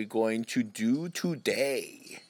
[0.00, 2.20] We going to do today?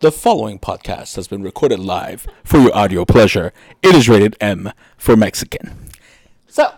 [0.00, 3.54] The following podcast has been recorded live for your audio pleasure.
[3.82, 5.88] It is rated M for Mexican.
[6.46, 6.74] So,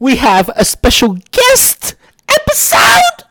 [0.00, 1.94] we have a special guest
[2.28, 3.28] episode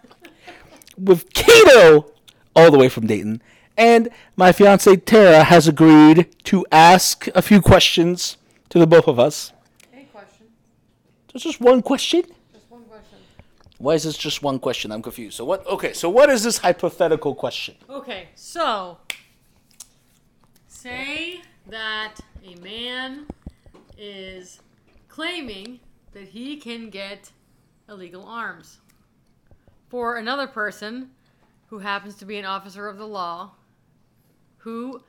[0.97, 2.09] with Kato,
[2.55, 3.41] all the way from Dayton.
[3.75, 4.07] And
[4.37, 8.37] my fiance Tara has agreed to ask a few questions
[8.69, 9.51] to the both of us.
[9.91, 10.47] Any question?
[11.33, 12.21] There's just one question.
[12.21, 12.42] Just one question.
[13.83, 14.93] Why is this just one question?
[14.93, 15.35] I'm confused.
[15.35, 15.67] So what?
[15.67, 17.75] Okay, so what is this hypothetical question?
[17.89, 18.97] Okay, so
[20.67, 23.27] say that a man
[23.97, 24.61] is
[25.09, 25.81] claiming
[26.13, 27.29] that he can get
[27.89, 28.79] illegal arms
[29.89, 31.09] for another person
[31.67, 33.51] who happens to be an officer of the law
[34.59, 35.03] who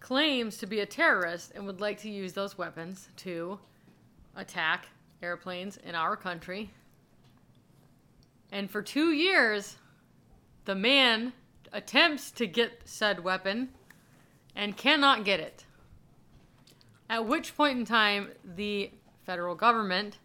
[0.00, 3.58] claims to be a terrorist and would like to use those weapons to
[4.34, 4.86] attack
[5.22, 6.70] airplanes in our country.
[8.54, 9.78] And for two years,
[10.64, 11.32] the man
[11.72, 13.70] attempts to get said weapon
[14.54, 15.64] and cannot get it.
[17.10, 18.92] At which point in time, the
[19.26, 20.18] federal government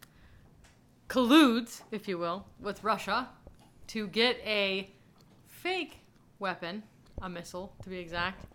[1.08, 3.30] colludes, if you will, with Russia
[3.88, 4.92] to get a
[5.48, 5.98] fake
[6.38, 6.84] weapon,
[7.24, 8.46] a missile to be exact,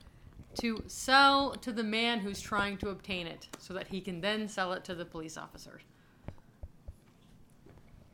[0.60, 4.46] to sell to the man who's trying to obtain it so that he can then
[4.46, 5.80] sell it to the police officer.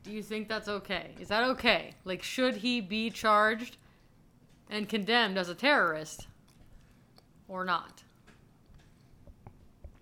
[0.03, 1.11] Do you think that's okay?
[1.19, 1.93] Is that okay?
[2.05, 3.77] Like, should he be charged
[4.69, 6.27] and condemned as a terrorist
[7.47, 8.03] or not?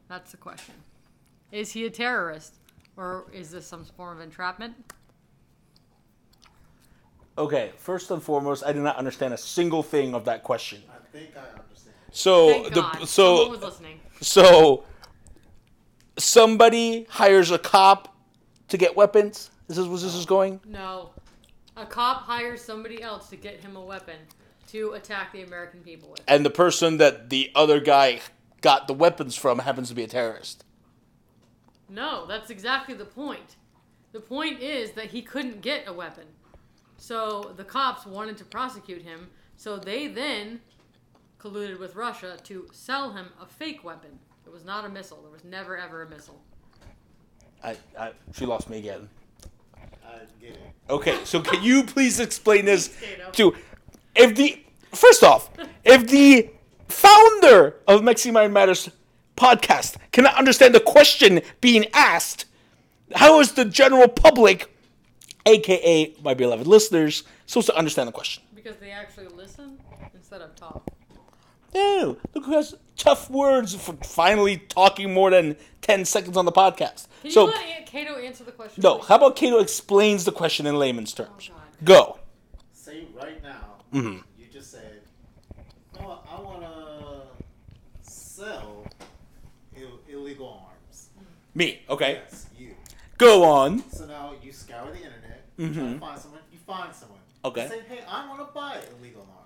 [0.07, 0.75] That's the question.
[1.51, 2.55] Is he a terrorist
[2.95, 4.75] or is this some form of entrapment?
[7.37, 10.83] Okay, first and foremost, I did not understand a single thing of that question.
[10.89, 11.95] I think I understand.
[12.11, 13.01] So Thank God.
[13.01, 13.99] the Someone so was listening.
[14.19, 14.83] so
[16.17, 18.13] somebody hires a cop
[18.67, 19.51] to get weapons.
[19.69, 20.59] This is where this is going.
[20.65, 21.11] No.
[21.77, 24.15] A cop hires somebody else to get him a weapon
[24.71, 26.23] to attack the American people with.
[26.27, 28.19] And the person that the other guy
[28.61, 30.65] got the weapons from happens to be a terrorist.
[31.87, 33.57] No, that's exactly the point.
[34.11, 36.25] The point is that he couldn't get a weapon.
[36.97, 40.61] So the cops wanted to prosecute him, so they then
[41.39, 44.17] colluded with Russia to sell him a fake weapon.
[44.47, 45.21] It was not a missile.
[45.21, 46.41] There was never ever a missile.
[47.63, 49.07] I, I she lost me again.
[50.09, 50.59] I get it.
[50.89, 52.95] Okay, so can you please explain this
[53.33, 53.55] to
[54.15, 54.61] if the
[54.91, 55.49] first off,
[55.83, 56.49] if the
[56.87, 58.89] founder of Mexican Mind Matters
[59.37, 62.45] podcast cannot understand the question being asked,
[63.15, 64.69] how is the general public,
[65.45, 68.43] aka my beloved listeners, supposed to understand the question?
[68.53, 69.79] Because they actually listen
[70.13, 70.89] instead of talk.
[71.73, 76.51] No, look who has tough words for finally talking more than ten seconds on the
[76.51, 77.07] podcast.
[77.21, 78.81] Can so you let Aunt Kato answer the question?
[78.81, 79.07] no, please?
[79.07, 81.49] how about Kato explains the question in layman's terms?
[81.51, 81.85] Oh, Mm-hmm.
[81.85, 82.19] Go.
[82.73, 84.23] Say right now, Mhm.
[84.37, 85.01] you just said,
[85.99, 87.21] "Oh, I want to
[88.01, 88.85] sell
[89.77, 91.09] Ill- illegal arms."
[91.55, 91.81] Me.
[91.89, 92.21] Okay.
[92.29, 92.75] Yes, you.
[93.17, 93.83] Go on.
[93.91, 97.19] So now you scour the internet, you try to find someone, you find someone.
[97.19, 97.47] Mm-hmm.
[97.47, 97.63] Okay.
[97.63, 99.38] You say, "Hey, I want to buy illegal arms."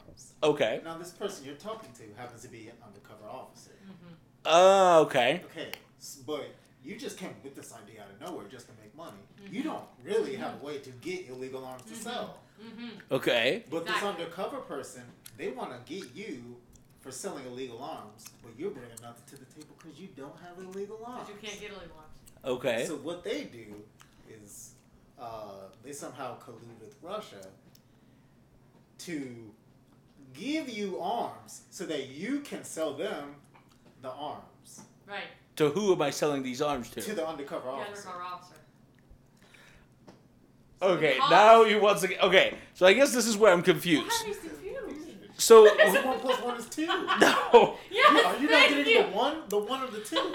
[0.43, 0.81] Okay.
[0.83, 3.71] Now this person you're talking to happens to be an undercover officer.
[4.45, 5.41] Uh, okay.
[5.45, 6.45] Okay, s- but
[6.83, 9.23] you just came with this idea out of nowhere just to make money.
[9.49, 12.39] You don't really have a way to get illegal arms to sell.
[13.11, 13.63] Okay.
[13.69, 14.09] But this Exactly.
[14.25, 15.03] undercover person,
[15.37, 16.57] they want to get you
[16.99, 20.57] for selling illegal arms, but you're bringing nothing to the table because you don't have
[20.63, 21.27] illegal arms.
[21.29, 22.17] Because you can't get illegal arms.
[22.45, 22.85] Okay.
[22.85, 23.75] So what they do
[24.29, 24.71] is
[25.19, 27.47] uh, they somehow collude with Russia
[28.99, 29.51] to
[30.33, 33.35] give you arms so that you can sell them
[34.01, 35.23] the arms Right.
[35.57, 37.01] To who am I selling these arms to?
[37.01, 38.07] to the undercover The officer.
[38.09, 38.55] undercover officer.
[40.81, 41.17] okay.
[41.17, 42.19] Cops- Now you once again.
[42.21, 42.55] Okay.
[42.73, 44.07] So I guess this is where I'm confused.
[44.07, 44.27] Why are
[44.65, 44.75] you?
[45.37, 45.63] So
[46.05, 46.85] one plus one is two.
[47.19, 47.77] no.
[47.91, 49.03] Yes, Are you not getting you.
[49.03, 50.33] the one, the one of the two?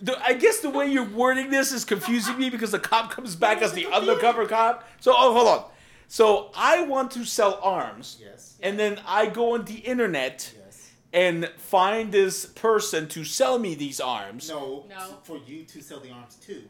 [0.00, 3.36] The, I guess the way you're wording this is confusing me because the cop comes
[3.36, 4.86] back as the undercover cop.
[5.00, 5.64] So oh, hold on.
[6.08, 8.56] So I want to sell arms, Yes.
[8.62, 10.90] and then I go on the internet Yes.
[11.12, 14.48] and find this person to sell me these arms.
[14.48, 15.18] No, No.
[15.24, 16.68] for you to sell the arms too.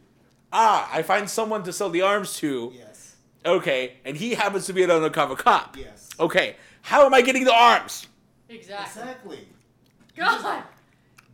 [0.51, 2.73] Ah, I find someone to sell the arms to.
[2.75, 3.15] Yes.
[3.45, 5.77] Okay, and he happens to be an undercover cop.
[5.77, 6.09] Yes.
[6.19, 8.07] Okay, how am I getting the arms?
[8.49, 9.01] Exactly.
[9.01, 9.47] Exactly.
[10.15, 10.63] God,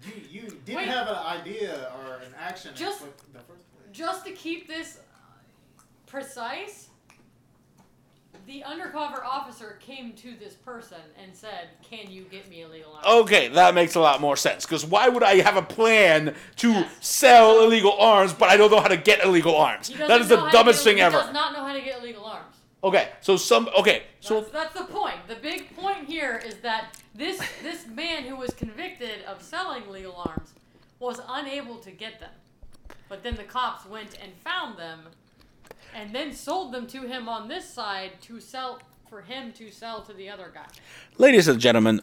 [0.03, 0.87] You you didn't Wait.
[0.87, 3.87] have an idea or an action Just- the first place.
[3.91, 6.87] just to keep this uh, precise,
[8.47, 13.05] the undercover officer came to this person and said, "Can you get me illegal arms?"
[13.05, 14.65] Okay, that makes a lot more sense.
[14.65, 16.91] Because why would I have a plan to Yes.
[17.01, 19.89] sell illegal arms, but I don't know how to get illegal arms?
[19.89, 21.17] That is the know how to dumbest get- thing he ever.
[21.19, 22.55] does not know how to get illegal arms.
[22.83, 23.69] Okay, so some.
[23.77, 25.27] Okay, so That's, that's the point.
[25.27, 30.15] The big point here is that this this man who was convicted of selling illegal
[30.15, 30.53] arms
[30.99, 32.31] was unable to get them.
[33.07, 35.09] But then the cops went and found them
[35.95, 38.79] and then sold them to him on this side to sell
[39.09, 40.65] for him to sell to the other guy.
[41.17, 42.01] ladies and gentlemen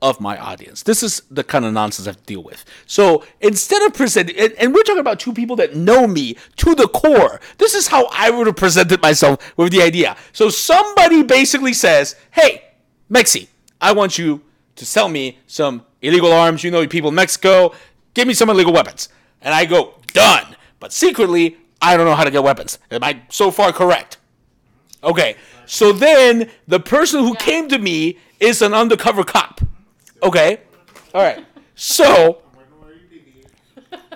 [0.00, 2.64] of my audience, this is the kind of nonsense I have to deal with.
[2.86, 6.74] So instead of presenting, and, and we're talking about two people that know me to
[6.74, 10.16] the core, this is how I would have presented myself with the idea.
[10.32, 12.64] So somebody basically says, Hey,
[13.10, 13.48] Mexi,
[13.80, 14.42] I want you
[14.76, 16.62] to sell me some illegal arms.
[16.62, 17.72] You know, people in Mexico,
[18.12, 19.08] give me some illegal weapons.
[19.40, 20.54] And I go, Done.
[20.80, 22.78] But secretly, I don't know how to get weapons.
[22.90, 24.16] Am I so far correct?
[25.02, 25.36] Okay.
[25.66, 29.60] So then the person who came to me is an undercover cop.
[30.22, 30.60] Okay.
[31.12, 31.44] All right.
[31.74, 34.08] So I'm wondering where you deviate.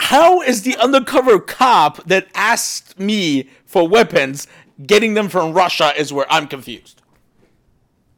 [0.00, 4.46] how is the undercover cop that asked me for weapons
[4.86, 7.00] getting them from Russia is where I'm confused.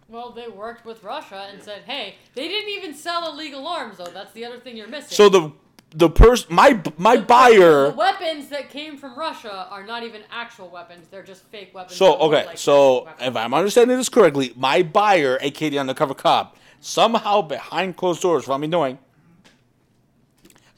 [0.09, 4.07] Well, they worked with Russia and said, "Hey, they didn't even sell illegal arms though.
[4.07, 5.53] That's the other thing you're missing." So the
[5.95, 10.23] the person my my The buyer the weapons that came from Russia are not even
[10.31, 11.97] actual weapons; they're just fake weapons.
[11.97, 16.57] So okay, like so if I'm understanding this correctly, my buyer, aka the undercover cop,
[16.81, 18.99] somehow behind closed doors, what I'm doing,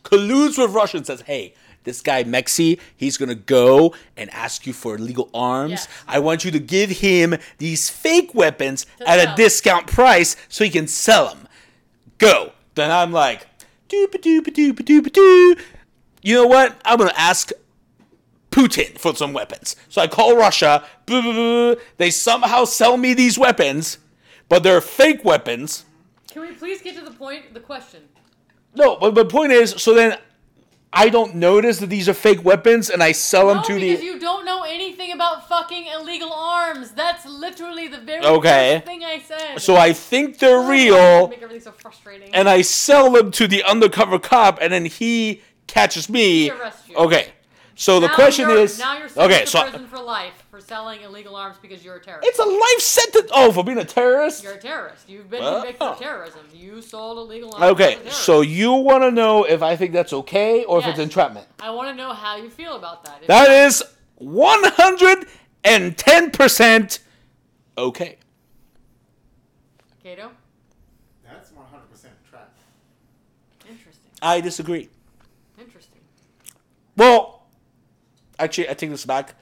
[0.02, 4.72] colludes with Russia and says, "Hey, this guy Mexi, he's gonna go and ask you
[4.72, 5.70] for illegal arms.
[5.70, 5.88] Yes.
[6.08, 10.64] I want you to give him these fake weapons To at a discount price so
[10.64, 11.48] he can sell them.
[12.18, 13.46] Go." Then I'm like,
[16.22, 16.80] You know what?
[16.84, 17.50] I'm gonna ask
[18.50, 19.76] Putin for some weapons.
[19.88, 20.84] So I call Russia.
[21.06, 23.98] They somehow sell me these weapons,
[24.48, 25.84] but they're fake weapons.
[26.30, 27.52] can we please get to the point?
[27.52, 28.02] The question.
[28.76, 30.18] No, but the point is, so then
[30.94, 34.00] I don't notice that these are fake weapons, and I sell them No, to because
[34.00, 34.06] the.
[34.06, 36.92] you don't know anything about fucking illegal arms.
[36.92, 38.76] That's literally the very Okay.
[38.76, 39.58] first thing I said.
[39.60, 42.34] So I think they're Oh, real, Make everything so frustrating.
[42.34, 46.50] and I sell them to the undercover cop, and then he catches me.
[46.86, 46.94] He.
[46.94, 47.28] Okay,
[47.74, 49.88] so the question is, now you're okay, so prison
[50.54, 52.28] for selling illegal arms because you're a terrorist.
[52.28, 53.28] it's a life sentence.
[53.34, 54.44] Oh, for being a terrorist.
[54.44, 55.08] You're a terrorist.
[55.08, 55.56] You've been Wow.
[55.62, 56.42] convicted of terrorism.
[56.54, 57.64] You sold illegal arms.
[57.64, 60.86] as a Okay, so you want to know if I think that's okay or if
[60.86, 61.48] it's entrapment?
[61.58, 63.22] I want to know how you feel about that.
[63.22, 63.82] If That is
[64.22, 66.98] 110%
[67.76, 68.18] okay.
[70.04, 70.30] Kato,
[71.24, 72.54] That's 100% trap.
[73.68, 74.10] interesting.
[74.22, 74.88] I disagree.
[75.58, 75.98] Interesting.
[76.96, 77.42] Well,
[78.38, 79.34] actually, I take this back.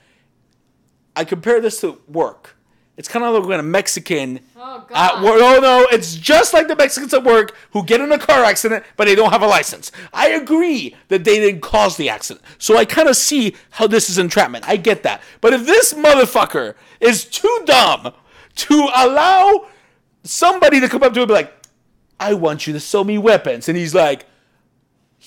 [1.16, 2.56] I compare this to work.
[2.96, 5.16] It's kind of like when a Mexican Oh God.
[5.16, 5.40] at work.
[5.40, 8.84] No, no, it's just like the Mexicans at work who get in a car accident,
[8.96, 9.90] but they don't have a license.
[10.12, 12.44] I agree that they didn't cause the accident.
[12.58, 14.68] So I kind of see how this is entrapment.
[14.68, 15.22] I get that.
[15.40, 18.12] But if this motherfucker is too dumb
[18.56, 19.66] to allow
[20.22, 21.52] somebody to come up to him and be like,
[22.20, 23.68] I want you to sell me weapons.
[23.68, 24.26] And he's like,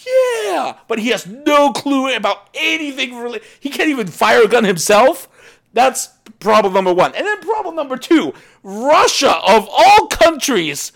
[0.06, 3.16] yeah, but he has no clue about anything.
[3.16, 5.28] Really, he can't even fire a gun himself.
[5.76, 6.08] That's
[6.40, 7.14] problem number one.
[7.16, 10.94] And then problem number two: Russia, of all countries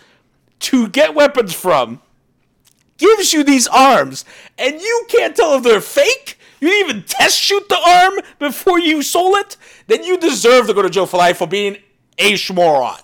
[0.61, 2.01] to get weapons from,
[2.97, 4.23] gives you these arms,
[4.57, 6.39] and you can't tell if they're fake.
[6.61, 9.57] You didn't even test shoot the arm before you sold it.
[9.87, 11.77] Then you deserve to go to jail for life for being
[12.17, 13.01] a schmoron.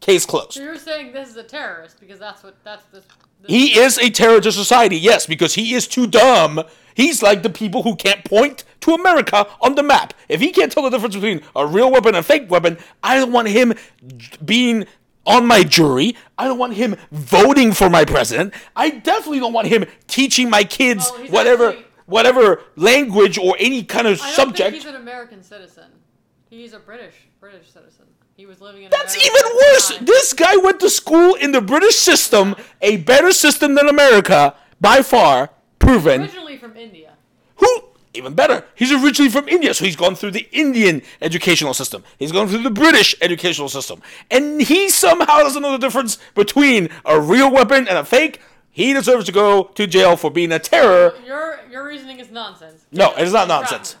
[0.00, 0.52] Case closed.
[0.52, 3.04] So you're saying this is a terrorist because that's what that's this.
[3.42, 6.62] this He is a terror to society, yes, because he is too dumb.
[6.94, 10.14] He's like the people who can't point to America on the map.
[10.28, 13.16] If he can't tell the difference between a real weapon and a fake weapon, I
[13.16, 13.74] don't want him
[14.44, 14.86] being
[15.24, 16.16] on my jury.
[16.36, 18.54] I don't want him voting for my president.
[18.74, 23.56] I definitely don't want him teaching my kids Oh, he's whatever actually- whatever language or
[23.58, 24.74] any kind of subject.
[24.74, 25.84] he's an American citizen.
[26.50, 28.06] He's a British British citizen.
[28.36, 28.90] He was living in.
[28.90, 29.98] That's America even worse.
[30.00, 35.02] This guy went to school in the British system, a better system than America by
[35.02, 35.50] far,
[35.82, 36.22] proven.
[36.22, 37.12] originally from India.
[37.56, 37.84] Who
[38.14, 42.04] even better, he's originally from India, so he's gone through the Indian educational system.
[42.18, 44.02] He's gone through the British educational system.
[44.30, 48.40] And he somehow doesn't know the difference between a real weapon and a fake.
[48.70, 51.14] He deserves to go to jail for being a terror.
[51.26, 52.84] Your your reasoning is nonsense.
[52.92, 53.96] No, it is not nonsense.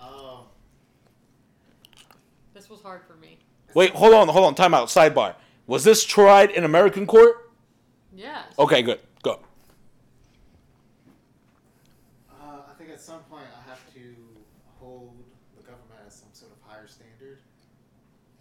[0.00, 0.44] Um,
[2.54, 3.38] This was hard for me.
[3.74, 5.34] Wait, hold on, hold on, time out, sidebar.
[5.66, 7.47] Was this tried in American court?
[8.18, 8.50] Yes.
[8.58, 8.98] Okay, good.
[9.22, 9.38] Go.
[12.26, 14.02] uh, I think at some point I have to
[14.82, 15.14] hold
[15.54, 17.38] the government as some sort of higher standard,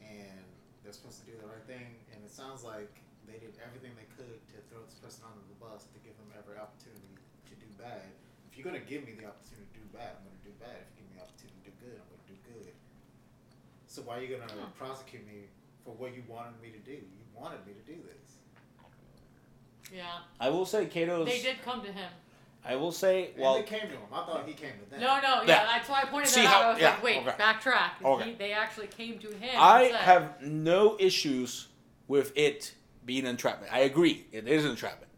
[0.02, 0.42] and
[0.82, 1.94] they're supposed to do the right thing.
[2.10, 2.90] And it sounds like
[3.30, 6.34] they did everything they could to throw this person under the bus to give them
[6.34, 7.14] every opportunity
[7.46, 8.02] to do bad.
[8.50, 10.90] If you're gonna give me the opportunity to do bad, I'm gonna do bad.
[10.90, 12.74] If you give me the opportunity to do good, I'm gonna do good.
[13.86, 14.74] So why are you gonna Huh.
[14.74, 15.54] prosecute me
[15.86, 16.98] for what you wanted me to do?
[16.98, 18.42] You wanted me to do this.
[19.94, 20.04] Yeah.
[20.40, 21.28] I will say Kato's.
[21.28, 22.10] They did come to him.
[22.66, 24.00] I will say, And well, they came to him.
[24.12, 25.00] I thought he came to them.
[25.00, 25.66] No, no, yeah, Yeah.
[25.66, 26.66] that's why I pointed See that how- out.
[26.66, 27.32] I was yeah, like, wait, okay.
[27.40, 27.90] backtrack.
[28.04, 28.24] Okay.
[28.26, 29.56] He, they actually came to him.
[29.58, 31.68] I have no issues
[32.10, 32.74] with it
[33.06, 33.72] being entrapment.
[33.74, 35.10] I agree, it is entrapment.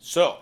[0.00, 0.38] So,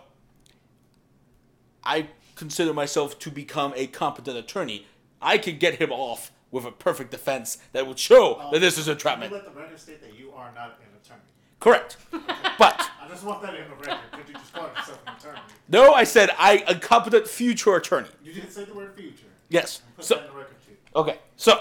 [1.84, 4.86] I consider myself to become a competent attorney.
[5.22, 8.76] I could get him off with a perfect defense that would show Um, that this
[8.76, 9.30] is Can entrapment.
[9.30, 11.20] you let the record state that you are not an attorney?
[11.60, 11.96] Correct.
[12.10, 13.98] But I just want that in the record.
[14.12, 15.40] Could you just call yourself an attorney?
[15.68, 18.08] no, I said I a competent future attorney.
[18.24, 19.26] You didn't say the word future.
[19.48, 19.82] Yes.
[19.96, 20.74] Put So that in the record too.
[20.96, 21.60] Okay, so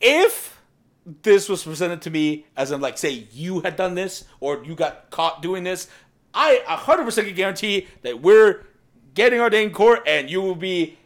[0.00, 0.60] if
[1.22, 4.74] this was presented to me as in like say you had done this or you
[4.74, 5.88] got caught doing this,
[6.34, 8.66] I 100% can guarantee that we're
[9.14, 10.98] getting our day in court and you will be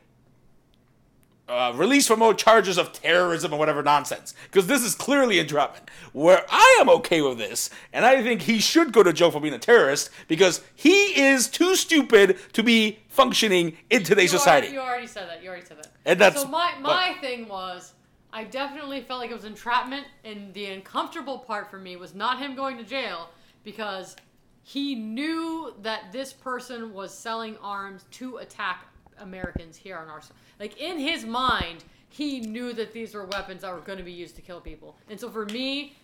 [1.50, 4.34] uh, released from all charges of terrorism or whatever nonsense.
[4.44, 5.90] Because this is clearly entrapment.
[6.12, 9.40] Where I am okay with this, and I think he should go to jail for
[9.40, 14.68] being a terrorist because he is too stupid to be functioning in today's you society.
[14.68, 15.42] Already, you already said that.
[15.42, 15.92] You already said that.
[16.06, 17.92] And that's- so my but- my thing was.
[18.32, 22.38] I definitely felt like it was entrapment, and the uncomfortable part for me was not
[22.38, 23.28] him going to jail
[23.64, 24.14] because
[24.62, 28.86] he knew that this person was selling arms to attack
[29.20, 30.36] Americans here on our side.
[30.58, 34.12] like in his mind he knew that these were weapons that were going to be
[34.12, 35.94] used to kill people and so for me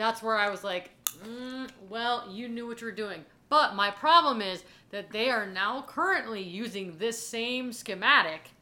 [0.00, 0.90] that's where I was like,
[1.22, 3.22] mm, well, you knew what you were doing.
[3.50, 8.52] But my problem is that they are now currently using this same schematic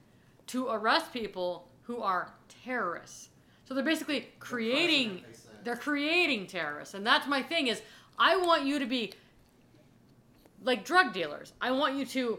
[0.49, 2.33] to arrest people who are
[2.65, 3.29] terrorists.
[3.67, 5.23] So they're basically creating
[5.63, 6.95] they're creating terrorists.
[6.95, 7.83] And that's my thing is
[8.19, 9.13] I want you to be
[10.65, 11.53] like drug dealers.
[11.61, 12.39] I want you to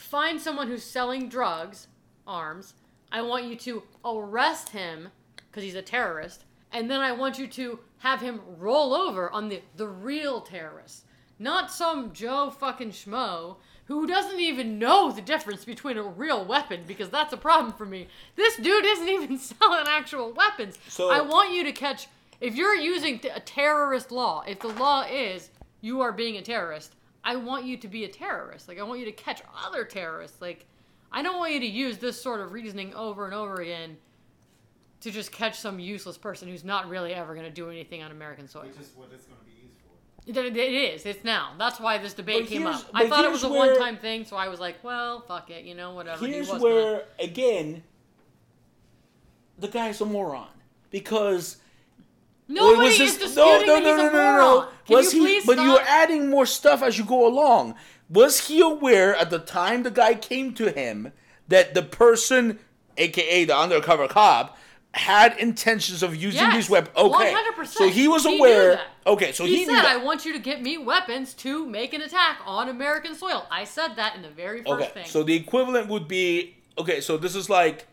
[0.00, 1.86] find someone who's selling drugs,
[2.26, 2.74] arms.
[3.12, 7.46] I want you to arrest him because he's a terrorist, and then I want you
[7.48, 11.04] to have him roll over on the the real terrorist,
[11.38, 16.84] not some Joe fucking schmo who doesn't even know the difference between a real weapon
[16.86, 18.06] because that's a problem for me.
[18.36, 20.78] This dude isn't even selling actual weapons.
[20.88, 22.06] So- I want you to catch
[22.40, 24.44] if you're using a terrorist law.
[24.46, 28.08] If the law is you are being a terrorist, I want you to be a
[28.08, 28.68] terrorist.
[28.68, 30.40] Like I want you to catch other terrorists.
[30.40, 30.66] Like
[31.12, 33.96] I don't want you to use this sort of reasoning over and over again
[35.00, 38.10] to just catch some useless person who's not really ever going to do anything on
[38.10, 38.62] American soil.
[38.62, 40.46] Which is what it's going to be used for.
[40.46, 41.06] It, it is.
[41.06, 41.52] It's now.
[41.58, 42.84] That's why this debate came up.
[42.92, 45.64] I thought it was a where- one-time thing, so I was like, well, fuck it,
[45.64, 46.24] you know, whatever.
[46.24, 47.82] He Here's was where again
[49.58, 50.48] the guy's a moron
[50.90, 51.58] because
[52.50, 54.66] Nobody was is this- disputing that he's a moron.
[54.86, 55.26] Can Was you he?
[55.26, 55.66] please but stop?
[55.66, 57.74] you're adding more stuff as you go along.
[58.08, 61.12] Was he aware at the time the guy came to him
[61.48, 62.58] that the person,
[62.96, 64.58] aka the undercover cop,
[64.92, 66.96] had intentions of using Yes, these weapons?
[66.96, 67.66] Okay, 100%.
[67.68, 68.72] so he was He aware.
[68.74, 68.86] that.
[69.06, 72.00] okay, so he, he, said, "I want you to get me weapons to make an
[72.02, 75.06] attack on American soil." I said that in the very first Okay, thing.
[75.06, 77.00] so the equivalent would be okay.
[77.00, 77.86] So this is like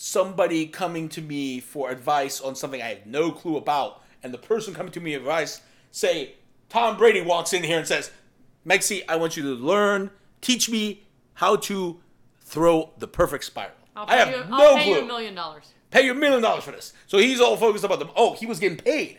[0.00, 4.38] somebody coming to me for advice on something I have no clue about, and the
[4.38, 6.34] person coming to me advice say
[6.68, 8.12] Tom Brady walks in here and says,
[8.64, 11.02] "Mexi, I want you to learn, teach me
[11.34, 11.98] how to
[12.42, 14.94] throw the perfect spiral." I'll I have you, no I'll pay clue.
[14.94, 15.64] you a million dollars.
[15.90, 16.92] Pay you a million dollars for this.
[17.08, 18.10] So he's all focused about them.
[18.14, 19.18] Oh, he was getting paid.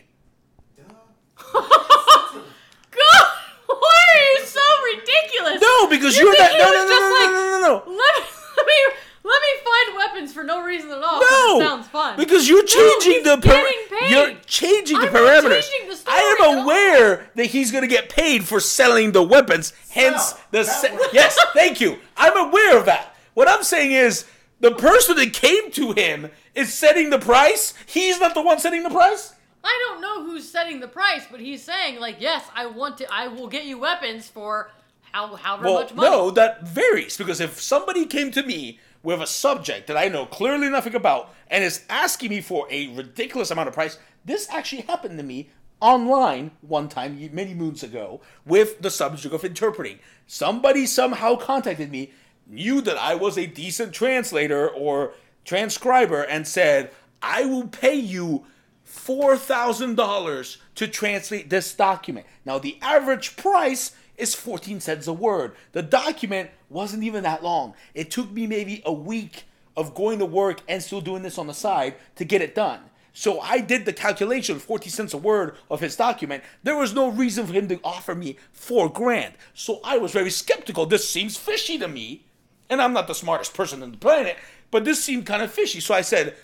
[1.52, 3.26] God,
[3.66, 4.60] why are you so
[4.94, 5.60] ridiculous?
[5.60, 6.52] No, because You you're think not.
[6.52, 7.92] he No, no, was no, just no, like, no, no, no, no.
[7.92, 8.24] Let me,
[8.56, 11.20] let me let me find weapons for no reason at all.
[11.20, 12.16] No, it sounds fun.
[12.16, 14.10] because you're changing he's the getting paid.
[14.10, 15.70] you're changing the I'm not parameters.
[15.70, 16.64] changing the I story at am all.
[16.64, 19.72] aware that he's going to get paid for selling the weapons.
[19.90, 20.38] Hence Sell.
[20.52, 21.98] the se- yes, thank you.
[22.16, 23.14] I'm aware of that.
[23.34, 24.24] What I'm saying is
[24.60, 27.74] the person that came to him is setting the price.
[27.86, 29.34] He's not the one setting the price.
[29.62, 33.12] I don't know who's setting the price, but he's saying like, yes, I want to.
[33.12, 34.70] I will get you weapons for
[35.12, 36.10] how however Well, much money.
[36.10, 40.26] no, that varies because if somebody came to me with a subject that I know
[40.26, 44.82] clearly nothing about and is asking me for a ridiculous amount of price, this actually
[44.82, 45.48] happened to me
[45.80, 49.98] online one time many moons ago with the subject of interpreting.
[50.26, 52.12] Somebody somehow contacted me,
[52.46, 55.14] knew that I was a decent translator or
[55.44, 56.90] transcriber, and said,
[57.22, 58.44] I will pay you
[58.86, 62.26] $4,000 to translate this document.
[62.44, 65.52] Now, the average price is 14 cents a word.
[65.72, 67.74] The document wasn't even that long.
[67.94, 69.44] It took me maybe a week
[69.76, 72.80] of going to work and still doing this on the side to get it done.
[73.12, 76.44] So I did the calculation, 40 cents a word of his document.
[76.62, 79.34] There was no reason for him to offer me four grand.
[79.52, 80.86] So I was very skeptical.
[80.86, 82.26] This seems fishy to me.
[82.68, 84.36] And I'm not the smartest person on the planet,
[84.70, 85.80] but this seemed kind of fishy.
[85.80, 86.36] So I said,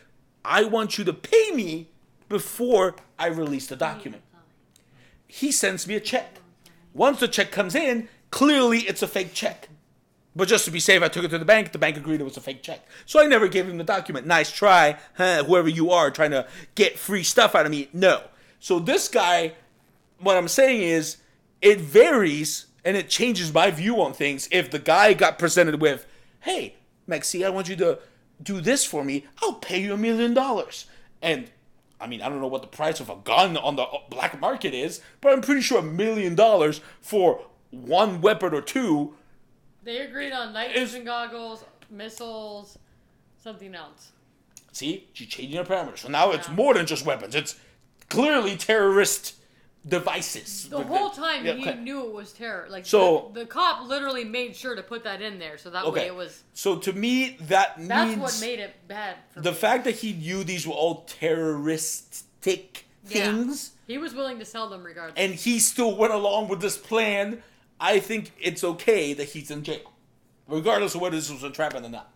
[0.45, 1.89] I want you to pay me
[2.29, 4.23] before I release the document.
[5.29, 6.39] He sends me a check.
[6.97, 9.69] Once the check comes in, clearly it's a fake check.
[10.35, 11.73] But just to be safe, I took it to the bank.
[11.73, 12.87] The bank agreed it was a fake check.
[13.05, 14.27] So I never gave him the document.
[14.27, 17.89] Nice try, huh, whoever you are, trying to get free stuff out of me.
[17.93, 18.23] No.
[18.61, 19.53] So this guy,
[20.19, 21.19] what I'm saying is,
[21.61, 24.49] it varies and it changes my view on things.
[24.51, 26.07] If the guy got presented with,
[26.41, 26.77] hey,
[27.09, 27.99] Maxi, I want you to
[28.43, 30.87] do this for me, I'll pay you a million dollars.
[31.21, 31.51] And
[32.01, 34.39] I mean, I don't know what the price of a gun on the uh, black
[34.41, 39.15] market is, but I'm pretty sure a million dollars for one weapon or two
[39.83, 42.79] They agreed on night vision goggles, missiles,
[43.39, 44.13] something else.
[44.73, 45.99] See, she's changing the parameters.
[45.99, 47.35] So now it's more than just weapons.
[47.35, 47.59] It's
[48.11, 49.37] clearly terrorist
[49.89, 50.69] devices.
[50.69, 51.79] The whole time Yeah, he okay.
[51.81, 52.67] knew it was terror.
[52.69, 55.93] Like So- the, the cop literally made sure to put that in there, so that
[55.93, 56.43] way it was.
[56.55, 59.17] So to me, that That's what made it bad.
[59.31, 59.57] For the me.
[59.57, 61.05] fact that he knew these were all
[61.71, 63.25] terroristic Yeah.
[63.33, 65.15] things, he was willing to sell them regardless.
[65.17, 67.43] and he still went along with this plan.
[67.79, 69.93] I think it's okay that he's in jail,
[70.49, 72.11] regardless of whether this was entrapment or not.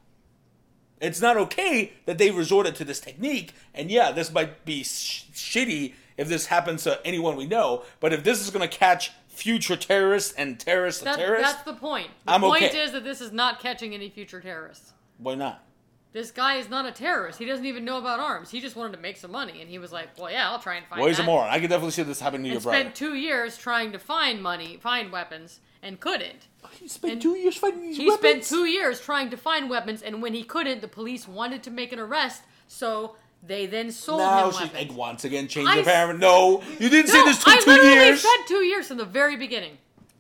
[1.00, 5.24] It's not okay that they resorted to this technique, and yeah, this might be sh-
[5.32, 7.82] shitty if this happens to anyone we know.
[7.98, 11.64] But if this is going to catch future terrorists and terrorists That- and terrorists, that's
[11.64, 12.08] the point.
[12.26, 12.78] The I'm point okay.
[12.82, 14.92] is that this is not catching any future terrorists.
[15.18, 15.64] why not?
[16.12, 17.38] This guy is not a terrorist.
[17.38, 18.50] He doesn't even know about arms.
[18.50, 20.74] He just wanted to make some money, and he was like, "Well, yeah, I'll try
[20.74, 21.48] and find." Well, he's a moron.
[21.50, 22.80] I can definitely see this happening to your And brother.
[22.80, 26.48] spent two years trying to find money, find weapons, and couldn't.
[26.72, 28.44] he spent and two years fighting these He weapons.
[28.48, 31.70] spent two years trying to find weapons, and when he couldn't, the police wanted to
[31.70, 34.88] make an arrest, so they then sold Now him she's weapons.
[34.90, 36.18] like, once again change I the s- parameter.
[36.18, 38.20] No, you didn't say this took I two literally years.
[38.22, 39.78] said two years from the very beginning.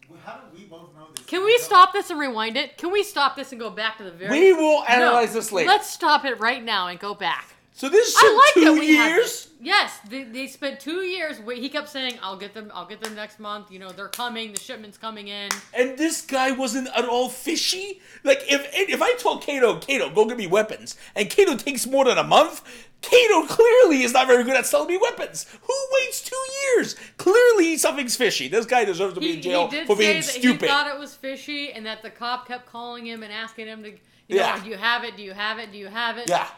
[0.08, 1.24] Well, how do we both know this?
[1.26, 2.76] Can we stop this and rewind it?
[2.78, 4.30] Can we stop this and go back to the very?
[4.38, 4.84] We will No.
[4.86, 5.68] analyze this later.
[5.68, 7.46] Let's stop it right now and go back.
[7.72, 9.24] so this took I like two that we had years.
[9.24, 9.46] this.
[9.62, 11.38] Yes, they, they spent two years.
[11.40, 12.72] wait, He kept saying, "I'll get them.
[12.74, 13.70] I'll get them next month.
[13.70, 14.52] You know, they're coming.
[14.54, 18.00] The shipment's coming in." And this guy wasn't at all fishy.
[18.24, 22.06] Like if if I told Kato, Kato, go get me weapons, and Kato takes more
[22.06, 22.62] than a month,
[23.02, 25.46] Kato clearly is not very good at selling me weapons.
[25.62, 26.36] Who waits two
[26.76, 26.96] years?
[27.16, 28.46] Clearly something's fishy.
[28.48, 30.62] This guy deserves to be He, in jail for being stupid.
[30.62, 33.82] he thought it was fishy, and that the cop kept calling him and asking him
[33.84, 34.56] to, you Yeah.
[34.56, 35.16] know, do you have it?
[35.16, 35.72] Do you have it?
[35.72, 36.28] Do you have it?
[36.28, 36.48] yeah.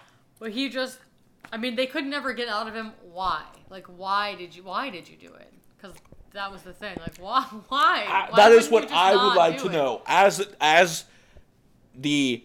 [0.40, 0.98] But he just,
[1.52, 2.92] I mean, they could never get out of him.
[3.12, 3.42] Why?
[3.70, 4.64] Like, why did you?
[4.64, 5.52] Why did you do it?
[5.81, 5.96] Because
[6.33, 6.96] that was the thing.
[6.98, 7.42] Like, why?
[7.68, 8.05] Why?
[8.09, 9.72] I- Why that is what I would like to it?
[9.72, 11.05] know as as
[11.94, 12.42] the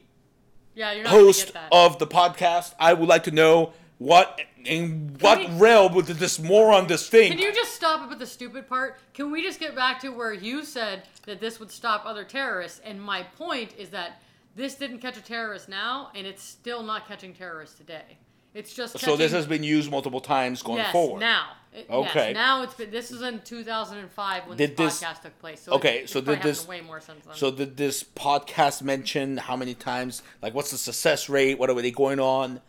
[0.76, 1.70] Yeah, you're not host get that.
[1.72, 2.76] of the podcast.
[2.80, 7.32] I would like to know what in what we- realm would this moron this thing.
[7.32, 9.00] Can you just stop it with the stupid part?
[9.14, 12.80] Can we just get back to where you said that this would stop other terrorists?
[12.84, 14.22] And my point is that
[14.56, 18.18] this didn't catch a terrorist now, and it's still not catching terrorists today.
[18.54, 21.20] It's just catching, so this has been used multiple times going yes, forward.
[21.20, 21.50] now.
[21.74, 22.30] It- Okay.
[22.30, 22.90] Yes, now it's been.
[22.90, 25.62] This is in 2005 when Did this this- podcast took place.
[25.62, 27.36] So okay, it's, so did this- way more since then.
[27.36, 30.24] So did this podcast mention how many times?
[30.42, 31.60] Like, what's the success rate?
[31.60, 32.62] What are they going on?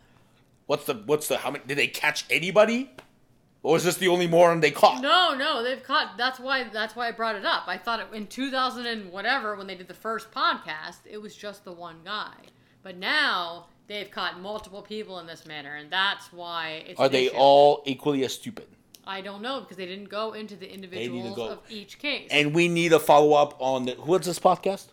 [0.69, 1.63] What's the what's the how many?
[1.65, 2.91] Did they catch anybody?
[3.63, 5.01] Or is this the only moron they caught?
[5.01, 6.15] No, no, they've caught.
[6.15, 6.65] That's why.
[6.71, 7.63] That's why I brought it up.
[7.65, 11.35] I thought it, in 2000 and whatever when they did the first podcast, it was
[11.35, 12.35] just the one guy.
[12.83, 16.99] But now they've caught multiple people in this manner, and that's why it's.
[16.99, 17.35] Are they issue.
[17.35, 18.67] all equally as stupid?
[19.07, 22.27] I don't know because they didn't go into the individuals of each case.
[22.29, 24.89] And we need a follow up on the, what's this podcast?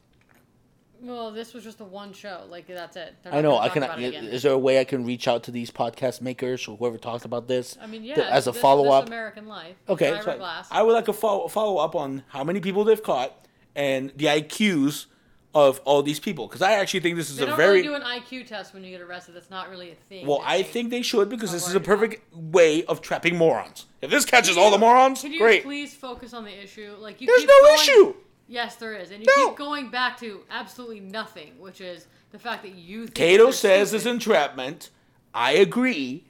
[1.00, 2.44] Well, this was just a one show.
[2.48, 3.14] Like that's it.
[3.24, 3.58] I know.
[3.58, 3.82] I talk can.
[3.84, 4.24] about it again.
[4.24, 7.24] Is there a way I can reach out to these podcast makers or whoever talks
[7.24, 7.76] about this?
[7.80, 8.14] I mean, yeah.
[8.16, 9.76] th- as a follow up, American Life.
[9.88, 10.68] Okay, so Glass.
[10.70, 14.26] I would like a follow follow up on how many people they've caught and the
[14.26, 15.06] IQs
[15.54, 17.88] of all these people because I actually think this is they a don't very really
[17.88, 19.34] do an IQ test when you get arrested.
[19.34, 20.26] That's not really a thing.
[20.26, 20.42] well.
[20.44, 21.98] I think they should because this is a worried about.
[21.98, 23.86] perfect way of trapping morons.
[24.02, 25.62] If this catches all the morons, Can you great.
[25.64, 26.94] please focus on the issue?
[26.98, 28.14] Like you There's no going- issue.
[28.48, 29.48] Yes, there is, and you No.
[29.48, 33.04] keep going back to absolutely nothing, which is the fact that you.
[33.06, 34.90] Think Kato says is entrapment.
[35.34, 36.24] I agree,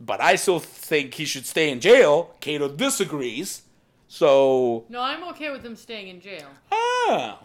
[0.00, 2.34] but I still think he should stay in jail.
[2.40, 3.62] Kato disagrees.
[4.08, 7.38] So, No, I'm okay with him staying in jail, ah,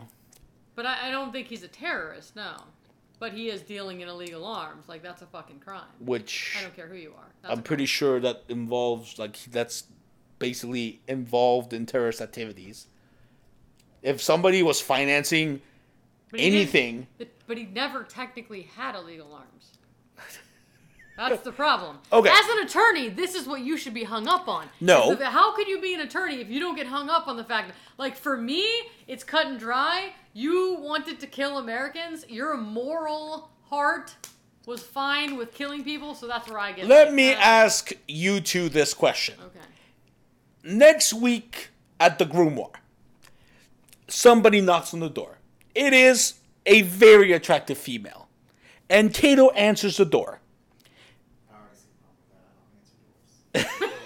[0.75, 2.35] but I, I don't think he's a terrorist.
[2.35, 2.55] No,
[3.19, 4.87] but he is dealing in illegal arms.
[4.89, 5.83] Like that's a fucking crime.
[5.99, 7.27] which I don't care who you are.
[7.43, 9.83] That's I'm pretty sure that involves like that's
[10.39, 12.87] basically involved in terrorist activities.
[14.05, 15.61] If somebody was financing
[16.31, 17.07] But he anything,
[17.47, 19.71] But he never technically had illegal arms.
[21.17, 21.97] That's the problem.
[22.11, 22.29] Okay.
[22.29, 24.67] As an attorney, this is what you should be hung up on.
[24.81, 25.15] No.
[25.15, 27.69] How could you be an attorney if you don't get hung up on the fact
[27.69, 28.65] that, like, for me,
[29.07, 30.13] it's cut and dry.
[30.33, 32.25] You wanted to kill Americans.
[32.29, 34.15] Your moral heart
[34.65, 36.87] was fine with killing people, so that's where I get.
[36.87, 39.35] let me ask you two this question.
[39.45, 39.65] Okay.
[40.63, 42.71] next week at the groomoir,
[44.07, 45.37] somebody knocks on the door.
[45.73, 48.27] It is a very attractive female.
[48.89, 50.39] And Kato answers the door.
[51.51, 52.67] I already see the problem
[53.53, 53.65] with that.
[53.65, 53.91] I don't answer doors.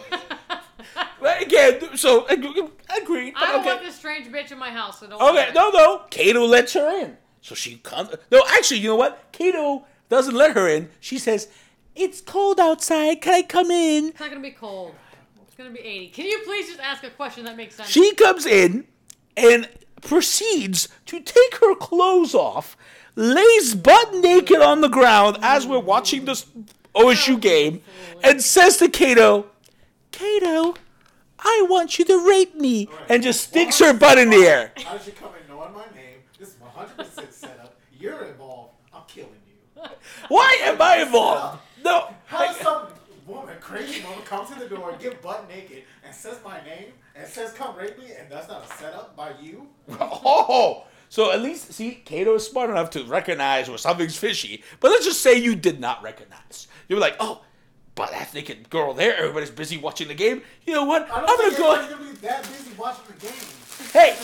[1.21, 3.33] Well, Again, so ag- agreed.
[3.35, 3.69] I don't okay.
[3.69, 5.21] want this strange bitch in my house, so don't.
[5.21, 5.53] Okay, worry.
[5.53, 6.01] no, no.
[6.09, 7.17] Kato lets her in.
[7.41, 8.09] So she comes.
[8.31, 9.27] No, actually, you know what?
[9.33, 10.89] Kato doesn't let her in.
[11.01, 11.49] She says,
[11.95, 13.21] It's cold outside.
[13.21, 14.07] Can I come in?
[14.09, 14.95] It's not gonna be cold.
[15.45, 16.07] It's gonna be 80.
[16.09, 17.89] Can you please just ask a question that makes sense?
[17.89, 18.85] She comes in
[19.35, 19.67] and
[20.01, 22.77] proceeds to take her clothes off,
[23.15, 26.45] lays butt naked on the ground as we're watching this
[26.95, 27.81] OSU game,
[28.23, 29.45] and says to Kato,
[30.11, 30.75] Kato,
[31.39, 34.71] I want you to rape me, and just sticks her butt in the air.
[34.77, 36.17] How did you come in knowing my name?
[36.37, 37.79] This is 100% set up.
[37.97, 38.73] You're involved.
[38.93, 39.83] I'm killing you.
[40.27, 41.59] Why am I involved?
[41.83, 42.13] No.
[42.25, 42.87] How some
[43.29, 47.27] woman, crazy woman, come to the door, get butt naked, and says my name, and
[47.27, 49.67] says come rape me, and that's not a setup by you?
[49.99, 54.63] Oh, so at least see, Kato is smart enough to recognize when something's fishy.
[54.79, 56.67] But let's just say you did not recognize.
[56.87, 57.41] You were like, oh,
[57.95, 60.41] but that naked girl there, everybody's busy watching the game.
[60.65, 61.09] You know what?
[61.11, 61.89] I I'm don't gonna go.
[61.97, 63.33] gonna be that busy watching the game.
[63.91, 64.15] Hey,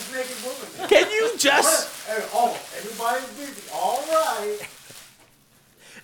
[0.88, 1.90] can you just?
[1.90, 1.92] What?
[2.06, 3.70] Hey, oh, everybody's busy.
[3.74, 4.60] All right.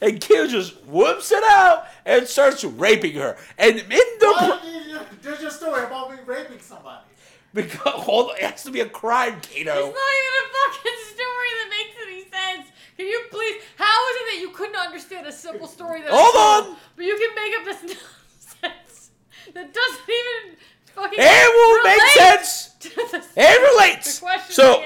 [0.01, 3.37] And Kato just whoops it out and starts raping her.
[3.57, 7.05] And in the Why pro- you, there's your story about me raping somebody.
[7.53, 9.71] because hold on, it has to be a crime, Kato.
[9.71, 12.71] It's not even a fucking story that makes any sense.
[12.97, 13.61] Can you please?
[13.77, 16.33] How is it that you couldn't understand a simple story that I Hold
[16.65, 16.81] told, on.
[16.95, 17.97] but you can make up this
[18.63, 19.11] nonsense
[19.53, 20.55] that doesn't even
[20.95, 22.75] fucking It will make sense.
[23.37, 24.19] It relates.
[24.19, 24.83] the question So-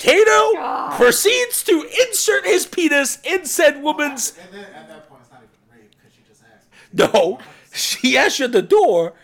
[0.00, 0.50] at hand at all.
[0.52, 0.92] Kato God.
[0.96, 5.42] proceeds to insert his penis in said woman's And then at that point, it's not
[5.42, 6.68] even rape because she just asked.
[7.14, 7.38] No,
[7.72, 9.14] she asked at the door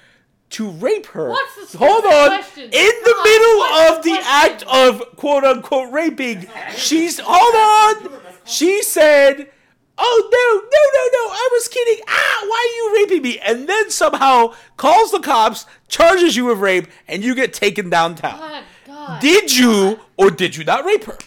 [0.50, 1.28] to rape her.
[1.30, 2.28] What's the Hold on.
[2.28, 2.64] question?
[2.64, 7.54] In the God, middle what's of the the act of quote unquote raping, she's hold
[7.54, 8.20] on.
[8.44, 9.48] She said,
[9.96, 11.33] "Oh no, no, no, no!
[11.35, 12.02] I was kidding.
[12.09, 16.59] Ah, why are you raping me?" And then somehow calls the cops, charges you with
[16.59, 18.38] rape, and you get taken downtown.
[18.40, 18.64] God,
[19.10, 21.18] God, Did you or did you not rape her?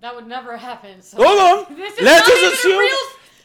[0.00, 1.02] that would never happen.
[1.02, 1.74] So Hold on.
[1.76, 2.96] This is Let's not just even assume- a real.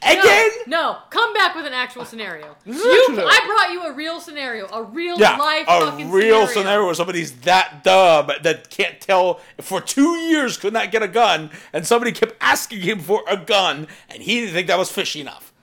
[0.06, 0.50] Again?
[0.68, 2.58] No, no, come back with an actual scenario.
[2.66, 6.46] You, I brought you a real scenario, a real Yeah, life a fucking real scenario.
[6.48, 11.08] scenario where somebody's that dumb that can't tell for two years could not get a
[11.08, 14.92] gun, and somebody kept asking him for a gun, and he didn't think that was
[14.92, 15.54] fishy enough.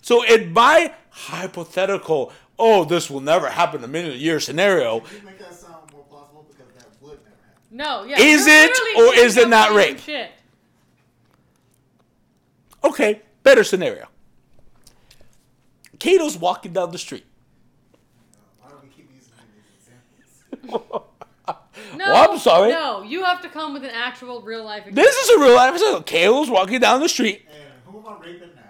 [0.00, 5.26] So in my hypothetical, oh, this will never happen in a million year scenario, You
[5.26, 7.61] make that sound more plausible because that would never happen.
[7.72, 8.20] No, yeah.
[8.20, 9.98] Is it or is it not random rape?
[10.00, 10.30] Shit.
[12.84, 14.06] okay, better scenario.
[15.98, 17.24] Kato's walking down the street.
[18.60, 19.88] Why do we keep using these
[20.68, 21.02] examples?
[21.96, 22.70] No, Well, I'm sorry.
[22.70, 24.86] No, you have to come with an actual real life.
[24.86, 25.02] Example.
[25.02, 26.00] This is a real life scenario.
[26.00, 27.46] Kato's walking down the street.
[27.50, 28.61] And who am I raping now?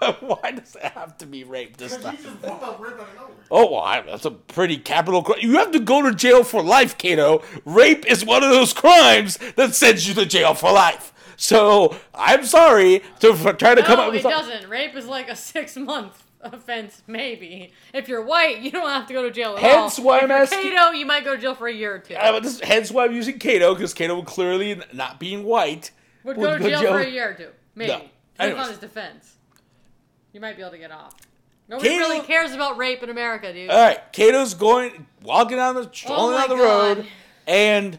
[0.20, 2.16] Why does it have to be rape this time?
[2.18, 3.32] you just brought up raping it over.
[3.50, 5.38] Oh, well, I- that's a pretty capital crime.
[5.40, 7.42] You have to go to jail for life, Kato.
[7.64, 11.12] Rape is one of those crimes that sends you to jail for life.
[11.36, 14.50] So I'm sorry to for try to come up with it something.
[14.50, 14.68] doesn't.
[14.70, 17.72] Rape is like a six month offense, maybe.
[17.92, 20.04] If you're white, you don't have to go to jail at Hence all.
[20.04, 21.98] why if I'm you're asking- Kato, you might go to jail for a year or
[22.00, 22.14] two.
[22.14, 25.90] Uh, but this, hence why I'm using Kato because Kato would clearly not being white
[26.24, 27.92] would go to jail, for a year or two, maybe.
[27.92, 27.98] No.
[27.98, 28.62] Depends Anyways.
[28.64, 29.34] on his defense.
[30.32, 31.14] You might be able to get off.
[31.68, 33.70] Nobody Kato- really cares about rape in America, dude.
[33.70, 36.96] All right, Kato's going walking down the oh strolling Oh down the God.
[36.98, 37.06] road,
[37.46, 37.98] and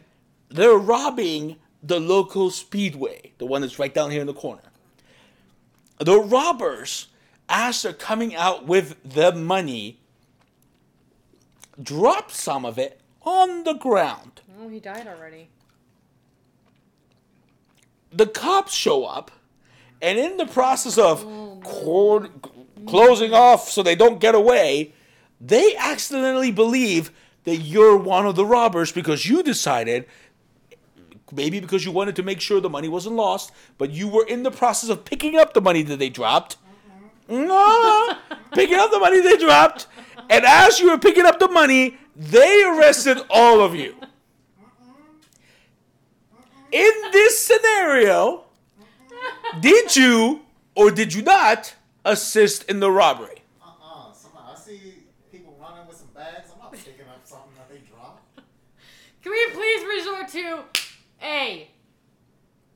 [0.49, 4.61] they're robbing the local speedway, the one that's right down here in the corner.
[5.99, 7.07] The robbers,
[7.47, 9.99] as they're coming out with the money,
[11.81, 14.41] drop some of it on the ground.
[14.61, 15.49] Oh, he died already.
[18.11, 19.29] The cops show up,
[20.01, 22.31] and in the process of oh, cord-
[22.87, 24.93] closing off so they don't get away,
[25.41, 27.11] they accidentally believe
[27.43, 30.05] that you're one of the robbers because you decided
[31.31, 34.43] maybe because you wanted to make sure the money wasn't lost, but you were in
[34.43, 36.57] the process of picking up the money that they dropped.
[37.29, 37.41] Uh-huh.
[37.45, 38.17] No,
[38.53, 39.87] picking up the money they dropped,
[40.29, 43.95] and as you were picking up the money, they arrested all of you.
[44.01, 44.85] Uh-huh.
[46.33, 46.67] Uh-huh.
[46.71, 48.45] In this scenario,
[49.59, 50.41] did you
[50.75, 53.41] or did you not assist in the robbery?
[53.61, 54.11] Uh-uh.
[54.13, 54.93] Somehow I see
[55.31, 56.49] people running with some bags.
[56.53, 58.21] I'm not picking up something that they drop.
[59.21, 60.63] Can we please resort to
[61.23, 61.67] A?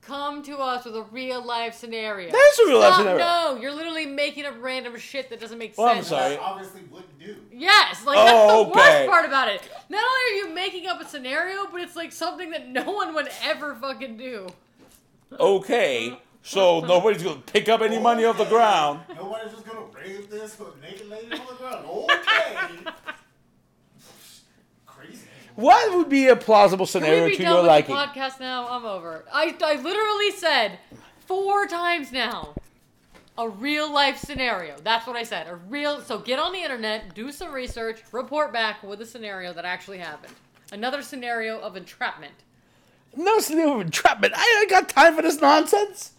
[0.01, 2.29] Come to us with a real life scenario.
[2.29, 3.23] That is a real life Stop- scenario.
[3.25, 6.07] No, you're literally making up random shit that doesn't make Well, I'm sense.
[6.09, 6.29] sorry.
[6.31, 7.37] That obviously wouldn't do.
[7.53, 8.97] Yes, like Oh, that's the oh, okay.
[9.07, 9.61] worst part about it.
[9.87, 13.15] Not only are you making up a scenario, but it's like something that no one
[13.15, 14.47] would ever fucking do.
[15.39, 18.99] Okay, so nobody's gonna pick up any money off the ground.
[19.15, 21.85] Nobody's just gonna raise this for naked lady on the ground.
[21.87, 22.91] Okay.
[24.85, 25.19] Crazy.
[25.55, 27.95] What would be a plausible Can scenario we be to done your with liking?
[27.95, 28.67] the podcast now?
[28.69, 29.17] I'm over.
[29.17, 29.25] it.
[29.33, 30.79] I I literally said
[31.25, 32.55] four times now.
[33.35, 34.75] A real life scenario.
[34.83, 35.47] That's what I said.
[35.47, 36.01] A real.
[36.01, 39.97] So get on the internet, do some research, report back with a scenario that actually
[39.97, 40.33] happened.
[40.71, 42.33] Another scenario of entrapment.
[43.15, 44.33] No scenario of entrapment.
[44.35, 46.12] I ain't got time for this nonsense.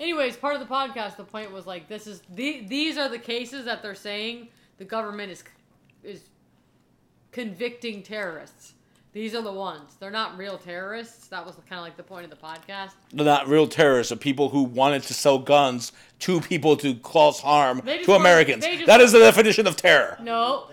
[0.00, 3.18] Anyways, part of the podcast, the point was like, this is the, these are the
[3.18, 5.44] cases that they're saying the government is
[6.02, 6.22] is
[7.30, 8.72] convicting terrorists.
[9.12, 9.96] These are the ones.
[9.98, 11.26] They're not real terrorists.
[11.28, 12.92] That was kind of like the point of the podcast.
[13.12, 14.10] They're not real terrorists.
[14.10, 18.64] They're people who wanted to sell guns to people to cause harm to Americans.
[18.86, 20.16] That is the definition of terror.
[20.22, 20.68] No,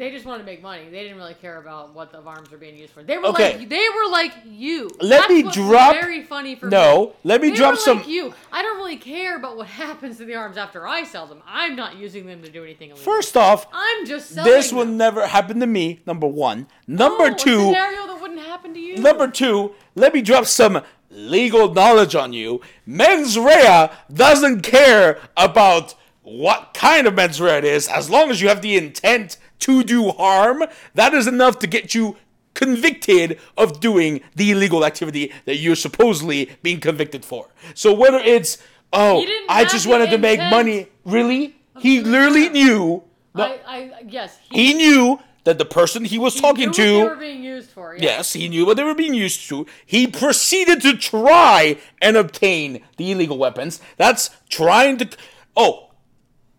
[0.00, 0.88] They just wanted to make money.
[0.90, 0.90] they just wanted to make money.
[0.90, 3.02] They didn't really care about what the arms are being used for.
[3.02, 3.58] They were Okay.
[3.58, 4.90] like they were like you.
[5.00, 6.70] Let That's me drop- Very funny for me.
[6.70, 7.98] No, let me They drop were some.
[7.98, 8.32] like you.
[8.50, 11.42] I don't really care about what happens to the arms after I sell them.
[11.46, 13.04] I'm not using them to do anything illegal.
[13.04, 14.96] First off, I'm just selling this will them.
[14.96, 16.00] never happen to me.
[16.06, 16.66] Number one.
[16.86, 17.60] Number Oh, a two.
[17.66, 18.96] scenario that wouldn't happen to you.
[18.96, 22.62] Number two, let me drop some legal knowledge on you.
[22.86, 28.40] Mens rea doesn't care about what kind of mens rea it is, as long as
[28.40, 30.64] you have the intent to do harm.
[30.94, 32.16] That is enough to get you
[32.54, 37.48] convicted of doing the illegal activity that you're supposedly being convicted for.
[37.74, 38.58] So whether it's
[38.92, 41.56] oh, I just wanted to make money, really?
[41.78, 43.04] He literally knew.
[43.34, 46.68] No, I, I yes, he, he knew that the person he was he talking knew
[46.70, 47.94] what to they were being used for.
[47.94, 48.02] Yeah.
[48.02, 49.66] Yes, he knew what they were being used to.
[49.86, 53.80] He proceeded to try and obtain the illegal weapons.
[53.96, 55.08] That's trying to.
[55.56, 55.90] Oh,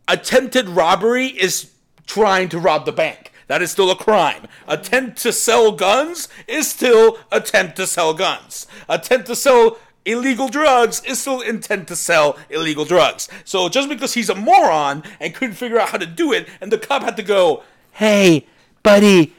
[0.08, 1.72] attempted robbery is
[2.12, 3.32] trying to rob the bank.
[3.48, 4.48] That is still a crime.
[4.68, 8.68] Attempt to sell guns is still attempt to sell guns.
[8.90, 13.30] Attempt to sell illegal drugs is still intent to sell illegal drugs.
[13.46, 16.70] So just because he's a moron and couldn't figure out how to do it, and
[16.70, 18.46] the cop had to go, "Hey,
[18.84, 19.34] buddy,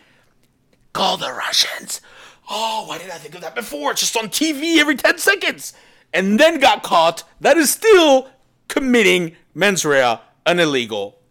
[0.95, 2.01] call the Russians.
[2.49, 3.91] Oh, why didn't I think of that before?
[3.91, 5.75] It's just on TV every 10 seconds.
[6.15, 7.25] And then got caught.
[7.41, 8.31] That is still
[8.69, 11.22] committing mens rea, an illegal.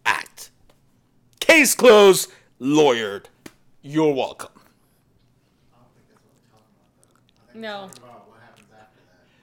[1.52, 2.30] Case closed,
[2.62, 3.24] lawyered.
[3.82, 4.48] You're welcome.
[4.56, 7.50] I don't think that's what we're talking about, though.
[7.50, 7.82] I think No.
[7.82, 9.00] we're talking about what happens after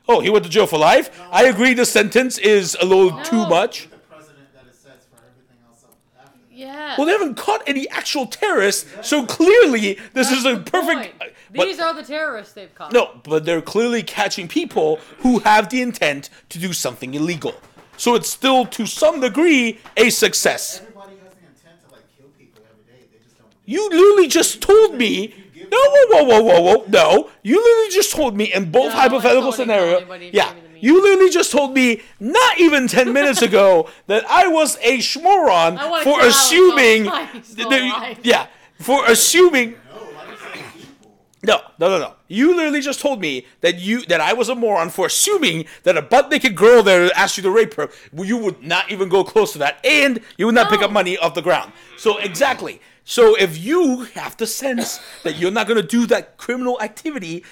[0.08, 0.12] that.
[0.12, 1.12] Oh, he went to jail for life?
[1.32, 3.24] I agree the sentence is a little No.
[3.24, 3.82] too much.
[3.84, 6.56] With the precedent that it sets for everything else up after that.
[6.58, 6.96] Yeah.
[6.98, 10.98] Well, they haven't caught any actual terrorists, so clearly this is a the perfect.
[10.98, 11.14] point.
[11.22, 12.92] Uh, but- These are the terrorists they've caught.
[12.92, 17.54] No, but they're clearly catching people who have the intent to do something illegal.
[17.98, 20.80] So it's still, to some degree, a success.
[20.80, 23.06] Everybody has the intent to like kill people every day.
[23.12, 23.50] They just don't.
[23.52, 25.34] do You literally just told me.
[25.72, 26.86] No, whoa, whoa, whoa, whoa, whoa.
[26.88, 27.30] No.
[27.44, 29.98] You literally just told me in both No, hypothetical I told scenarios.
[30.02, 30.50] anybody Yeah.
[30.50, 30.80] to give me.
[30.82, 35.78] You literally just told me not even 10 minutes ago that I was a schmoron
[35.78, 37.08] I wanna for kill Alex assuming.
[37.08, 37.28] all the time.
[37.36, 38.20] He's still that- alive.
[38.24, 38.48] yeah.
[38.80, 41.12] For assuming No, like I said, people.
[41.44, 42.14] No, no, no, no.
[42.28, 45.96] You literally just told me that you that I was a moron for assuming that
[45.98, 47.90] a butt naked girl there asked you to rape her.
[48.14, 50.88] Well, You would not even go close to that, and you would not pick No.
[50.88, 51.72] up money off the ground.
[51.98, 52.82] So exactly.
[53.10, 57.44] So if you have the sense that you're not going to do that criminal activity,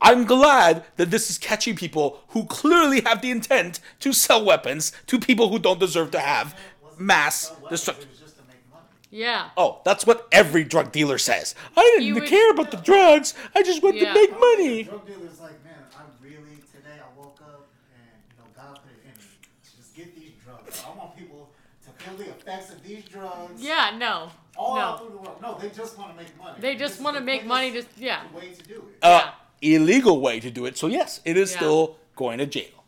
[0.00, 4.92] I'm glad that this is catching people who clearly have the intent to sell weapons
[5.08, 6.56] to people who don't deserve to have
[6.98, 8.04] mass destruction.
[8.04, 8.84] It was just to make money.
[9.10, 9.48] Yeah.
[9.56, 11.56] Oh, that's what every drug dealer says.
[11.76, 13.34] I didn't You would- care about the drugs.
[13.56, 14.12] I just want Yeah.
[14.12, 14.84] to make money.
[14.84, 18.92] Drug dealer's like, man, I really today I woke up and you know God put
[18.92, 19.26] it in me.
[19.64, 20.80] to Just get these drugs.
[20.86, 21.50] I want people
[21.86, 23.62] to feel the effects of these drugs.
[23.62, 24.30] Yeah, no.
[24.56, 25.06] All out No.
[25.06, 25.42] through the world.
[25.42, 26.56] No, they just want to make money.
[26.60, 27.70] They just want to make money.
[27.72, 28.22] Just yeah.
[28.34, 28.98] way to do it.
[29.04, 30.76] uh, illegal way to do it.
[30.78, 31.58] So yes, it is Yeah.
[31.58, 32.84] still going to jail.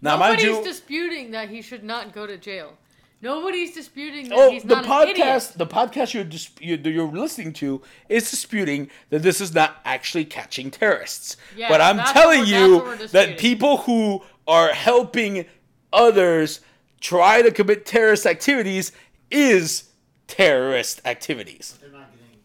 [0.00, 2.74] Now, mind Nobody's you, disputing that he should not go to jail.
[3.20, 5.52] Nobody's disputing that oh, he's the not an podcast, idiot.
[5.56, 10.24] the podcast you're, dis- you're you're listening to is disputing that this is not actually
[10.24, 11.36] catching terrorists.
[11.56, 13.30] Yeah, but I'm telling you that's what we're disputing.
[13.30, 15.46] that people who are helping
[15.92, 16.60] others
[17.00, 18.92] try to commit terrorist activities
[19.30, 19.84] is
[20.26, 21.78] terrorist activities.
[21.80, 22.38] They're not getting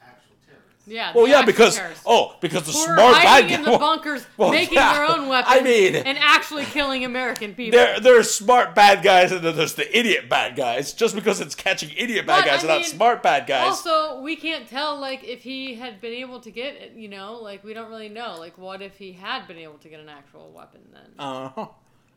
[0.00, 0.86] actual terrorists.
[0.86, 1.12] Yeah.
[1.14, 2.04] Well, yeah, because terrorists.
[2.06, 3.54] oh, because the Who smart bad hiding guy.
[3.56, 4.94] in the bunkers, Well, making yeah.
[4.94, 7.78] their own weapons, I mean, and actually killing American people.
[7.78, 10.92] there there's smart bad guys and then there's the idiot bad guys.
[10.92, 13.64] Just because it's catching idiot bad But, guys I and not smart bad guys.
[13.66, 16.92] Also, we can't tell like if he had been able to get it.
[16.94, 18.36] You know, like we don't really know.
[18.38, 21.10] Like, what if he had been able to get an actual weapon then?
[21.18, 21.66] Uh huh.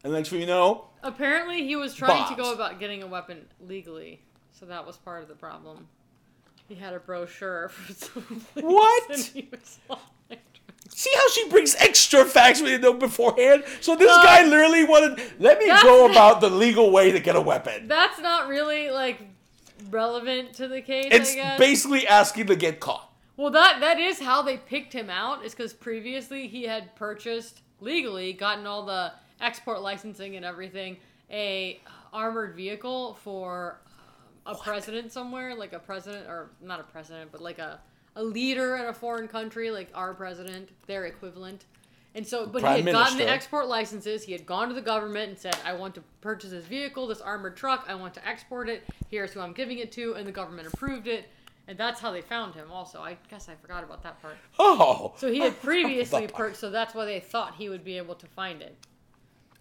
[0.04, 3.46] And next thing you know, Apparently, he was trying to go about getting a weapon
[3.66, 5.88] legally, so that was part of the problem.
[6.68, 9.10] He had a brochure for some What?
[9.12, 10.40] and he was like-
[10.90, 13.64] see how she brings extra facts we didn't know beforehand.
[13.82, 15.22] So this Uh, guy literally wanted.
[15.40, 17.88] Let me go about the legal way to get a weapon.
[17.88, 19.20] That's not really like
[19.90, 21.08] relevant to the case.
[21.12, 23.12] It's basically asking to get caught.
[23.36, 25.46] Well, that that is how they picked him out.
[25.46, 30.98] Is because previously he had purchased legally, gotten all the export licensing and everything,
[31.32, 31.80] a
[32.14, 33.80] armored vehicle for
[34.46, 37.80] um, a president somewhere, like a president or not a president, but like a
[38.16, 41.66] a leader in a foreign country, like our president, their equivalent.
[42.16, 44.24] And so, but Prime he had gotten the export licenses.
[44.24, 47.22] He had gone to the government and said, "I want to purchase this vehicle, this
[47.22, 47.86] armored truck.
[47.88, 48.84] I want to export it.
[49.12, 51.30] Here's who I'm giving it to." And the government approved it.
[51.68, 52.72] And that's how they found him.
[52.72, 54.38] Also, I guess I forgot about that part.
[54.58, 58.16] Oh, So he had previously purchased, so that's why they thought he would be able
[58.16, 58.76] to find it.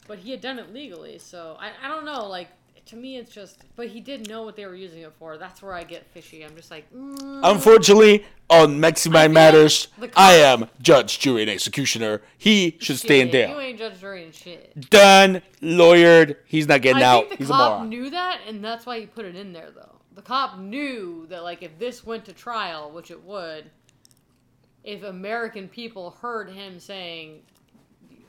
[0.06, 2.26] But he had done it legally, so I, I don't know.
[2.26, 2.48] Like
[2.86, 3.58] to me, it's just.
[3.74, 5.36] But he did know what they were using it for.
[5.36, 6.44] That's where I get fishy.
[6.44, 12.22] I'm just like, mm, Unfortunately, on feel Matters, like I am judge, jury, and executioner.
[12.38, 14.88] He should stay in shit, You ain't judge, jury, and shit.
[14.90, 16.36] Done, lawyered.
[16.46, 17.20] He's not getting I out.
[17.28, 19.70] think the He's a cop knew that, and that's why he put it in there,
[19.74, 19.96] though.
[20.14, 23.68] The cop knew that, like, if this went to trial, which it would,
[24.84, 27.40] if American people heard him saying,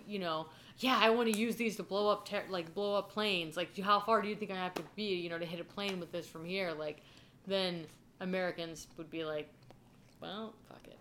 [0.08, 0.48] you know,
[0.80, 3.58] yeah, I want to use these to blow up, ter- like, blow up planes.
[3.58, 5.63] Like, how far do you think I have to be, you know, to hit a
[5.63, 6.72] plane with this from here?
[6.78, 7.02] Like,
[7.48, 7.86] then
[8.20, 9.50] Americans would be like,
[10.22, 10.98] well, fuck it.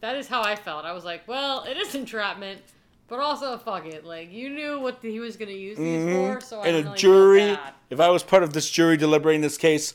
[0.00, 0.84] That is how I felt.
[0.84, 2.60] I was like, well, it is entrapment,
[3.08, 4.04] but also fuck it.
[4.04, 6.74] Like, you knew what he was going to use these for, so I Mm-hmm.
[6.76, 7.58] and don't a really jury.
[7.90, 9.94] If I was part of this jury deliberating this case,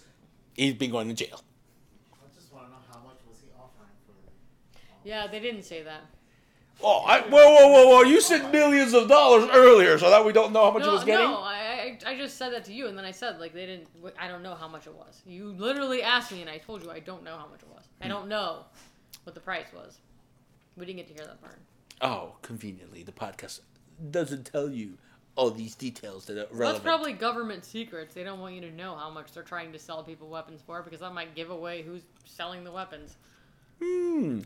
[0.55, 1.41] he'd be going to jail.
[2.13, 4.13] I just want to know how much was he offering for
[5.07, 6.01] Yeah, they didn't say that.
[6.83, 8.01] Oh, I, whoa, whoa, whoa, whoa!
[8.03, 10.93] You said millions of dollars earlier, so that we don't know how much no, it
[10.93, 11.25] was getting.
[11.25, 13.65] no, I, I I just said that to you, and then I said like they
[13.65, 13.87] didn't.
[14.19, 15.21] I don't know how much it was.
[15.25, 17.85] You literally asked me, and I told you I don't know how much it was.
[18.01, 18.65] I don't know
[19.23, 19.97] what the price was.
[20.75, 21.59] We didn't get to hear that part.
[22.01, 23.61] Oh, conveniently, the podcast
[24.11, 24.97] doesn't tell you
[25.35, 26.59] all these details that are relevant.
[26.59, 28.13] That's probably government secrets.
[28.13, 30.81] They don't want you to know how much they're trying to sell people weapons for
[30.81, 33.15] because that might give away who's selling the weapons.
[33.81, 34.41] Hmm.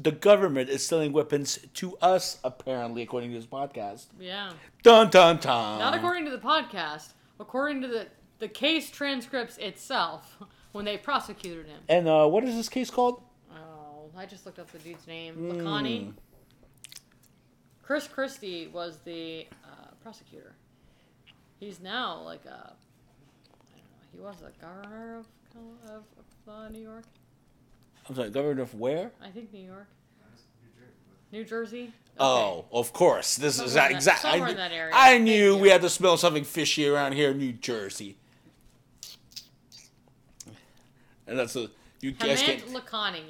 [0.00, 4.06] The government is selling weapons to us, apparently, according to this podcast.
[4.18, 4.52] Yeah.
[4.82, 5.78] Dun dun dun.
[5.78, 7.14] Not according to the podcast.
[7.40, 8.06] According to the
[8.38, 10.38] the case transcripts itself,
[10.72, 11.80] when they prosecuted him.
[11.88, 13.22] And uh, what is this case called?
[13.52, 15.34] Oh, I just looked up the dude's name.
[15.36, 16.12] Lakhani.
[17.82, 20.54] Chris Christie was the uh, prosecutor.
[21.58, 22.50] He's now like a.
[22.50, 24.06] I don't know.
[24.12, 25.26] He was a governor of
[25.90, 27.04] of, of uh, New York.
[28.08, 29.10] I'm sorry, governor of where?
[29.22, 29.86] I think New York.
[31.30, 31.92] New Jersey.
[32.18, 33.36] Oh, of course.
[33.36, 34.30] This is Somewhere in that- exactly.
[34.30, 34.94] somewhere I, in that area.
[34.94, 35.56] I Thank knew you.
[35.58, 38.16] we had to smell something fishy around here in New Jersey.
[41.26, 41.68] And that's a
[42.00, 43.22] you guys Hemant can Lakhani.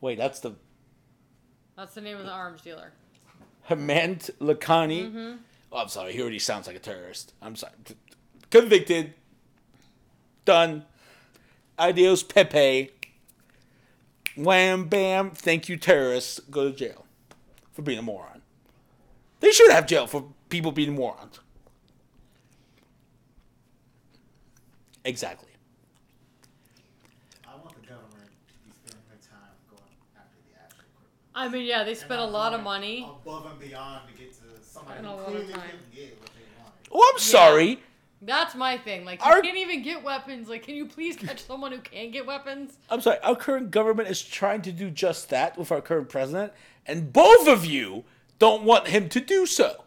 [0.00, 0.18] wait.
[0.18, 0.52] That's the
[1.76, 2.92] That's the name of the arms dealer.
[3.68, 5.06] Hemant Lakhani.
[5.10, 5.32] Mm-hmm.
[5.72, 6.12] Oh, I'm sorry.
[6.12, 7.32] He already sounds like a terrorist.
[7.42, 7.72] I'm sorry.
[8.50, 9.14] Convicted.
[10.44, 10.84] Done.
[11.78, 12.90] Adios, Pepe.
[14.44, 15.30] Wham, bam.
[15.30, 16.38] Thank you, terrorists.
[16.50, 17.04] Go to jail
[17.72, 18.42] for being a moron.
[19.40, 21.40] They should have jail for people being morons.
[25.04, 25.48] Exactly.
[27.46, 29.82] I want the government to be spending their time going
[30.16, 30.84] after the actual
[31.32, 31.34] criminal.
[31.34, 33.06] I mean, yeah, they spent a lot of money.
[33.08, 35.62] above and beyond to get to somebody And a who lot of clearly time.
[35.62, 36.88] couldn't get what they wanted.
[36.92, 37.80] Oh, I'm sorry.
[38.20, 39.04] That's my thing.
[39.04, 40.48] Like, you Our- can't even get weapons.
[40.48, 42.76] Like, can you please catch someone who can get weapons?
[42.90, 43.18] I'm sorry.
[43.22, 46.52] Our current government is trying to do just that with our current president,
[46.84, 48.04] and both of you
[48.40, 49.84] don't want him to do so.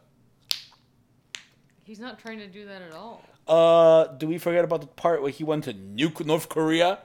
[1.84, 3.22] He's not trying to do that at all.
[3.48, 7.00] Uh, do we forget about the part where he went to nuke North Korea?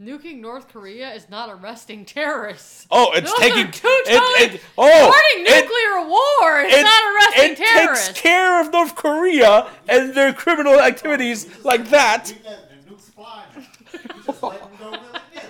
[0.00, 2.86] Nuking North Korea is not arresting terrorists.
[2.88, 6.60] Oh, it's Those taking are two it- totally it- oh, starting it- nuclear war.
[6.60, 7.97] It's it, not arresting it terrorists.
[8.14, 12.32] Takes care of North Korea and their criminal activities like that.
[12.36, 13.66] We got the nukes flying.
[13.92, 15.02] You just let them go willy
[15.34, 15.44] nilly.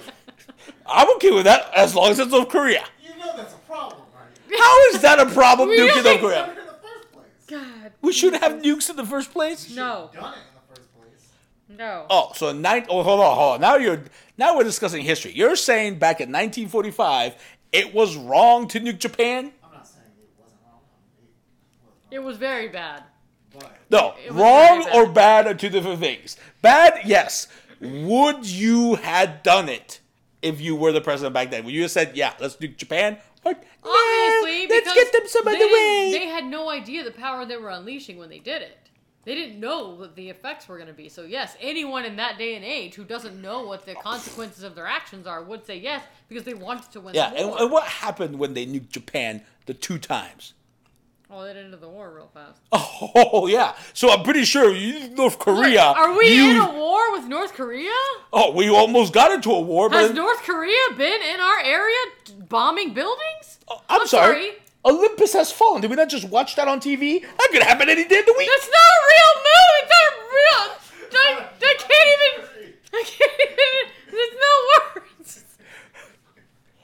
[0.87, 2.85] I'm okay with that as long as it's North Korea.
[3.03, 4.59] You know that's a problem, right?
[4.59, 6.45] How is that a problem, We nuking North don't- Korea?
[6.51, 7.25] in the first place.
[7.49, 9.75] God, We should have nukes in the first place.
[9.75, 11.29] no, Done it in the first place.
[11.69, 12.07] no.
[12.09, 13.61] Oh, so nine oh hold on, hold on.
[13.61, 14.03] Now you're
[14.39, 15.33] now we're discussing history.
[15.35, 17.35] You're saying back in 1945
[17.73, 19.53] it was wrong to nuke Japan?
[19.63, 20.81] I'm not saying it wasn't wrong.
[20.89, 21.29] I mean,
[22.11, 23.05] It was very bad.
[23.59, 25.45] but No, It was wrong very or bad.
[25.45, 26.37] bad are two different things.
[26.63, 27.49] Bad, yes.
[27.81, 30.01] Would you had done it
[30.43, 31.65] if you were the president back then?
[31.65, 33.19] Would you have said, "Yeah, let's nuke Japan"?
[33.45, 36.13] Or, "Nah, Obviously, let's because get them some they other didn't- way.
[36.19, 38.77] They had no idea the power they were unleashing when they did it.
[39.25, 41.09] They didn't know what the effects were going to be.
[41.09, 44.75] So yes, anyone in that day and age who doesn't know what the consequences of
[44.75, 47.63] their actions are would say yes because they wanted to win yeah, the and, war.
[47.63, 50.55] and what happened when they nuked Japan the two times?
[51.31, 52.61] Oh, they ended the war real fast.
[53.01, 55.83] Oh yeah, so I'm pretty sure you, North Korea.
[55.83, 57.93] Are we you, in a war with North Korea?
[58.33, 61.97] Oh, we almost got into a war, Has North Korea been in our area
[62.49, 63.61] bombing buildings?
[63.69, 64.35] Oh, I'm, I'm sorry.
[64.35, 64.51] sorry.
[64.85, 65.81] Olympus has fallen.
[65.81, 67.21] Did we not just watch that on TV?
[67.21, 68.49] That could happen any day of the week.
[68.49, 69.79] That's not a real movie.
[69.81, 70.89] It's not real.
[71.15, 72.75] I, I can't even.
[72.95, 73.93] I can't even.
[74.11, 75.45] There's no words.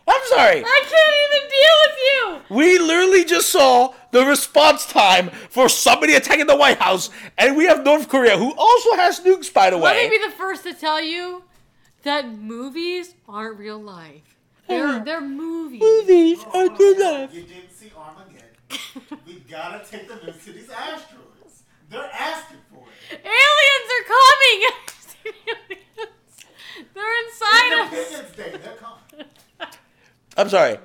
[0.06, 0.62] I'm sorry.
[0.64, 1.98] I can't even deal with
[2.50, 2.56] you.
[2.56, 7.66] We literally just saw the response time for somebody attacking the White House, and we
[7.66, 9.82] have North Korea, who also has nukes, by the way.
[9.82, 10.08] Let way.
[10.08, 11.42] me be the first to tell you
[12.04, 14.36] that movies aren't real life.
[14.68, 15.04] They're oh.
[15.04, 15.80] they're movies.
[15.80, 17.34] Movies are good life.
[17.34, 19.20] You didn't see Armageddon.
[19.26, 21.64] we gotta take the news to these asteroids.
[21.90, 23.20] They're asking for it.
[23.20, 24.58] Aliens are coming.
[26.94, 27.92] they're inside us.
[27.92, 29.28] Independence Day, they're coming.
[30.36, 30.78] I'm sorry.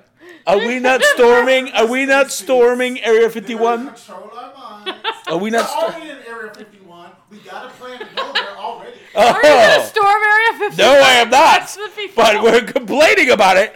[0.48, 1.70] Are we not storming?
[1.72, 3.88] Are we not storming Area 51?
[3.88, 4.54] control our
[4.86, 5.00] minds.
[5.28, 5.70] Are we They're not?
[5.70, 7.12] Sto- already in Area 51.
[7.30, 8.98] We got a plan to go there already.
[9.16, 10.78] Are you gonna oh, storm Area 51?
[10.78, 11.60] no, I am not.
[11.62, 13.76] That's the But we're complaining about it,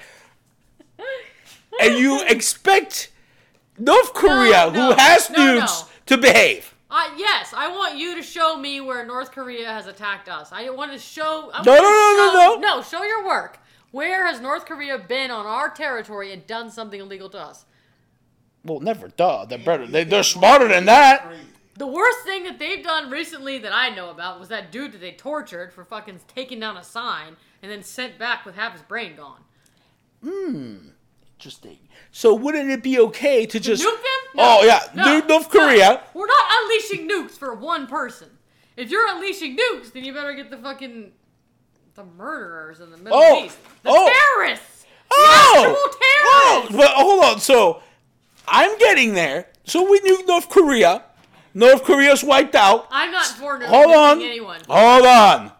[1.81, 3.11] and you expect
[3.77, 5.61] North Korea, no, who has no, no.
[5.61, 6.73] nukes, to behave.
[6.89, 10.51] Uh, yes, I want you to show me where North Korea has attacked us.
[10.51, 11.49] I want to show.
[11.53, 12.77] I No, want no, to no, no, show- no.
[12.77, 13.59] No, show your work.
[13.93, 17.65] Where has North Korea been on our territory and done something illegal to us?
[18.65, 19.09] Well, never.
[19.09, 19.45] Duh.
[19.45, 19.85] They're better.
[19.85, 21.31] They, they're smarter than that.
[21.77, 24.97] The worst thing that they've done recently that I know about was that dude that
[25.01, 28.81] they tortured for fucking taking down a sign and then sent back with half his
[28.81, 29.41] brain gone.
[30.23, 30.77] Hmm.
[31.37, 31.77] Interesting.
[32.11, 34.39] So wouldn't it be okay to just Nuke them?
[34.39, 35.03] Oh yeah, No.
[35.21, 35.59] nuke North No.
[35.59, 36.01] Korea.
[36.15, 38.29] We're not unleashing nukes for one person.
[38.75, 41.11] If you're unleashing nukes, then you better get the fucking
[41.95, 43.45] the murderers in the Middle Oh.
[43.45, 44.09] East, the Oh.
[44.35, 44.85] terrorists.
[45.11, 46.75] Oh, actual oh, terrorists.
[46.77, 47.39] but hold on.
[47.39, 47.83] So
[48.47, 49.47] I'm getting there.
[49.65, 51.03] So we nuke North Korea.
[51.53, 52.87] North Korea's wiped out.
[52.91, 54.21] I'm not for nuking Hold on.
[54.21, 54.61] anyone.
[54.67, 55.51] Hold on.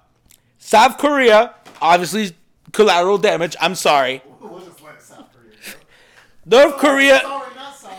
[0.57, 2.35] South Korea, obviously
[2.71, 3.55] collateral damage.
[3.61, 4.23] I'm sorry.
[4.41, 5.75] We'll just let South Korea.
[6.45, 7.95] North Korea, Sorry, not sorry.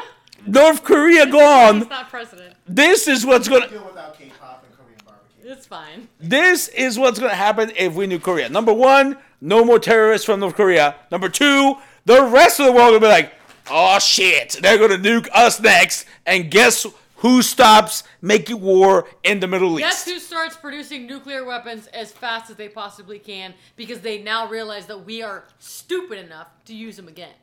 [0.46, 1.88] North Korea He's gone.
[1.88, 2.54] not president.
[2.66, 3.68] This is what's gonna.
[3.68, 5.35] Deal without K-pop and Korean barbecue.
[5.48, 6.08] It's fine.
[6.18, 8.48] This is what's gonna happen if we nuke Korea.
[8.48, 10.96] Number one, no more terrorists from North Korea.
[11.12, 13.32] Number two, the rest of the world will be like,
[13.70, 16.04] oh shit, they're gonna nuke us next.
[16.26, 16.84] And guess
[17.18, 19.88] who stops making war in the Middle East?
[19.88, 24.48] Guess who starts producing nuclear weapons as fast as they possibly can because they now
[24.48, 27.34] realize that we are stupid enough to use them again.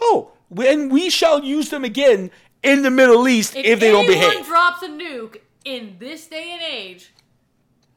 [0.00, 2.30] Oh, and we shall use them again
[2.62, 4.22] in the Middle East if, they don't behave.
[4.22, 5.36] If anyone drops a nuke
[5.66, 7.12] in this day and age,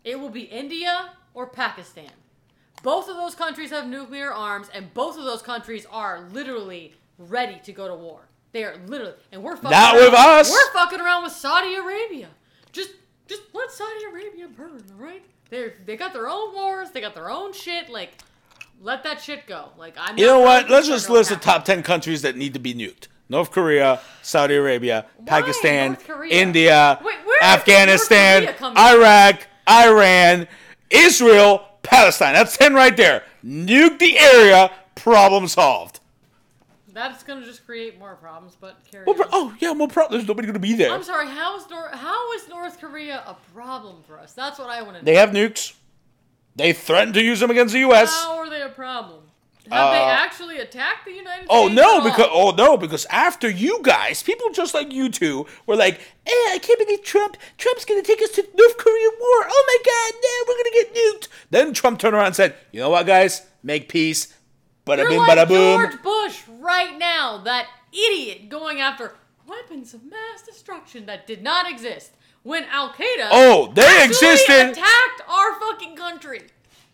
[0.06, 2.12] it will be India or Pakistan.
[2.84, 7.60] Both of those countries have nuclear arms, and both of those countries are literally ready
[7.64, 8.22] to go to war.
[8.54, 10.52] They are literally, and we're fucking Not around, with us.
[10.52, 12.30] We're fucking around with Saudi Arabia.
[12.72, 12.92] Just,
[13.28, 15.24] just let Saudi Arabia burn, all right?
[15.50, 16.92] They they got their own wars.
[16.92, 17.90] They got their own shit.
[17.90, 18.12] Like,
[18.82, 19.70] let that shit go.
[19.78, 20.18] Like, I'm.
[20.18, 20.70] you know what?
[20.70, 24.56] Let's just list the top 10 countries that need to be nuked North Korea, Saudi
[24.56, 26.34] Arabia, Pakistan, Korea?
[26.34, 28.54] India, Wait, Afghanistan?
[28.78, 30.48] Iraq, Iran,
[30.90, 32.34] Israel, Palestine.
[32.34, 33.24] That's 10 right there.
[33.44, 36.00] Nuke the area, problem solved.
[36.94, 38.56] That's gonna just create more problems.
[38.60, 39.28] But carry Well, on.
[39.34, 40.22] oh, yeah, more problems.
[40.22, 40.92] there's nobody going to be there.
[40.92, 41.28] I'm sorry.
[41.28, 44.32] How is North How is North Korea a problem for us?
[44.32, 45.06] That's what I want to know.
[45.06, 45.74] They have nukes.
[46.56, 48.10] They threaten to use them against the U.S.
[48.24, 49.24] How are they a problem?
[49.72, 51.76] Have they Uh, actually attacked the United Oh States?
[51.76, 52.04] no, at all?
[52.04, 56.32] because oh no, because after you guys, people just like you two were like, "Eh,
[56.54, 57.38] I can't believe Trump.
[57.58, 59.48] Trump's gonna take us to North Korean war.
[59.50, 62.80] Oh my God, no, we're gonna get nuked." Then Trump turned around and said, "You
[62.82, 63.42] know what, guys?
[63.64, 64.34] Make peace.
[64.86, 69.16] Bada You're bing, like bada boom." George Bush right now, that idiot going after
[69.48, 72.12] weapons of mass destruction that did not exist
[72.44, 74.70] when Al Qaeda Oh, they existed.
[74.72, 76.44] attacked our fucking country.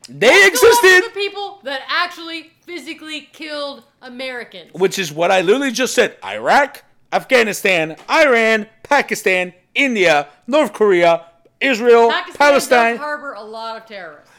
[0.09, 4.73] They after existed, the people that actually physically killed Americans.
[4.73, 6.83] which is what I literally just said: Iraq,
[7.13, 11.25] Afghanistan, Iran, Pakistan, India, North Korea,
[11.59, 12.97] Israel, Pakistan Palestine.
[12.97, 14.29] harbor a lot of terrorists.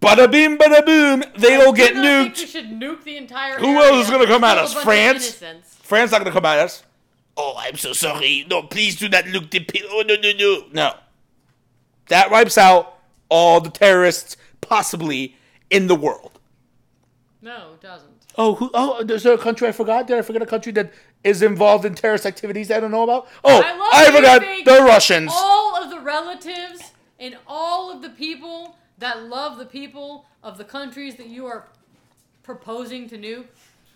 [0.00, 1.22] Bada bing, bada boom.
[1.36, 2.38] They I all get nuked.
[2.38, 3.58] we should nuke the entire.
[3.58, 4.72] Who else is gonna come at us?
[4.72, 5.34] France?
[5.82, 6.82] France not gonna come at us.
[7.36, 8.46] Oh, I'm so sorry.
[8.48, 9.90] No, please do not look the people.
[9.92, 10.64] Oh, no, no, no.
[10.72, 10.94] No.
[12.08, 12.98] That wipes out
[13.28, 15.36] all the terrorists possibly
[15.70, 16.38] in the world.
[17.42, 18.26] No, it doesn't.
[18.36, 20.06] Oh, who, oh, is there a country I forgot?
[20.06, 20.92] Did I forget a country that
[21.24, 23.28] is involved in terrorist activities that I don't know about?
[23.44, 25.30] Oh, I love I, forgot the Russians.
[25.34, 30.64] All of the relatives and all of the people that love the people of the
[30.64, 31.66] countries that you are
[32.42, 33.46] proposing to nuke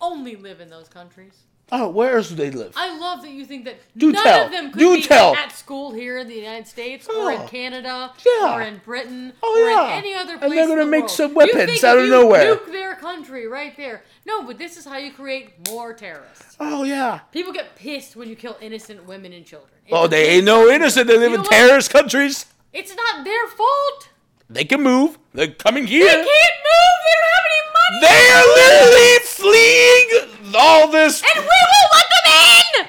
[0.01, 1.43] only live in those countries.
[1.71, 2.73] Oh, where else do they live?
[2.75, 4.45] I love that you think that Do none tell.
[4.45, 5.35] of them could Do be tell.
[5.35, 7.47] at school here in the United States or in Oh.
[7.47, 8.53] Canada Yeah.
[8.55, 9.85] or in Britain Oh, or yeah.
[9.87, 10.41] in any other place.
[10.43, 10.51] And place.
[10.53, 11.11] they're in gonna the make world.
[11.11, 12.55] some You weapons think out if of you nowhere.
[12.55, 14.03] Nuke their country right there.
[14.27, 16.55] No, but this is how you create more terrorists.
[16.59, 17.21] Oh, yeah.
[17.31, 19.71] People get pissed when you kill innocent women and children.
[19.85, 21.07] It's Oh, they ain't no innocent.
[21.07, 21.51] They live You in know what?
[21.51, 22.45] terrorist countries.
[22.73, 24.09] It's not their fault.
[24.49, 25.17] They can move.
[25.33, 26.05] They're coming here.
[26.05, 26.95] They can't move.
[27.05, 27.99] They don't have any money.
[28.05, 31.21] They are literally fleeing all this.
[31.21, 32.25] And we will let them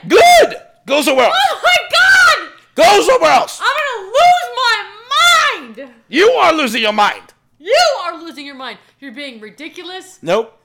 [0.02, 0.08] in.
[0.08, 0.62] Good.
[0.86, 1.36] Go somewhere else.
[1.36, 2.52] Oh my god!
[2.76, 3.60] Go somewhere else.
[3.60, 5.94] I'm gonna lose my mind.
[6.08, 7.34] You are losing your mind.
[7.58, 8.78] You are losing your mind.
[9.00, 10.20] You're being ridiculous.
[10.22, 10.60] Nope.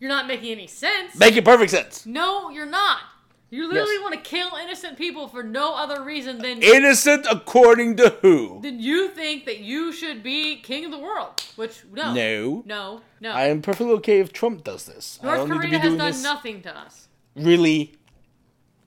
[0.00, 1.14] You're not making any sense.
[1.18, 2.06] Making perfect sense.
[2.06, 3.00] no, you're not.
[3.48, 4.02] You literally Yes.
[4.02, 8.58] want to kill innocent people for no other reason than Innocent according to who?
[8.60, 11.40] than you think that you should be king of the world.
[11.54, 12.62] Which no, No.
[12.66, 13.30] no, no.
[13.30, 15.20] I am perfectly okay if Trump does this.
[15.22, 16.22] I North don't need to Korea has done this.
[16.22, 17.08] nothing to us.
[17.36, 17.94] Really?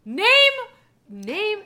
[0.05, 0.26] Name,
[1.07, 1.60] name.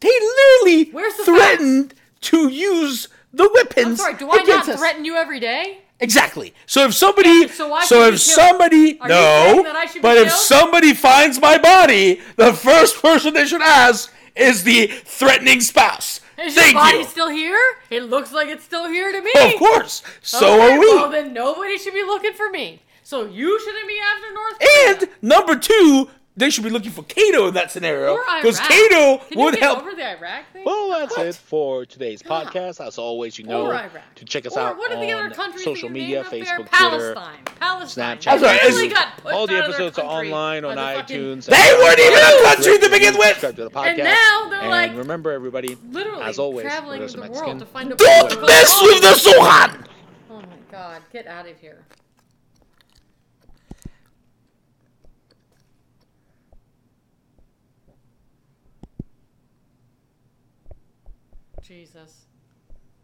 [0.00, 3.86] They literally the threatened to use the weapons.
[3.86, 4.14] I'm sorry.
[4.14, 4.78] Do I not us.
[4.78, 5.82] threaten you every day?
[6.00, 6.54] Exactly.
[6.66, 10.30] So if somebody, so so if somebody, Are no, that I should be but if
[10.32, 16.20] somebody finds my body, the first person they should ask is the threatening spouse.
[16.38, 17.04] Is Thank your body you.
[17.04, 17.60] still here?
[17.90, 19.30] It looks like it's still here to me.
[19.36, 20.02] of course.
[20.22, 20.86] So Okay, are we.
[20.86, 22.80] Well, then nobody should be looking for me.
[23.02, 24.88] So you shouldn't be after North Korea.
[24.88, 29.38] and number two, they should be looking for Kato in that scenario because Kato Can
[29.38, 29.78] would you get help.
[29.80, 30.64] over the Iraq thing?
[30.64, 32.84] Well, that's it for today's podcast.
[32.84, 33.70] As always, you know
[34.14, 36.44] to check us or out what are the other countries social media, named up there?
[36.44, 37.14] Facebook, Twitter.
[37.14, 37.44] Palestine.
[37.58, 38.18] Palestine.
[38.18, 38.26] Snapchat.
[38.42, 41.16] Right, literally it's- got All the out of their episodes are online on the fucking-
[41.20, 41.44] iTunes.
[41.46, 43.26] They weren't even a country to begin with.
[43.40, 43.86] Subscribe to the podcast.
[43.88, 47.32] And now they're And like remember, everybody, Literally as always, traveling the Mexican.
[47.46, 49.86] world to find a Don't mess with the Sohan.
[50.30, 51.84] Oh my god, get out of here.
[61.70, 62.29] Jesus.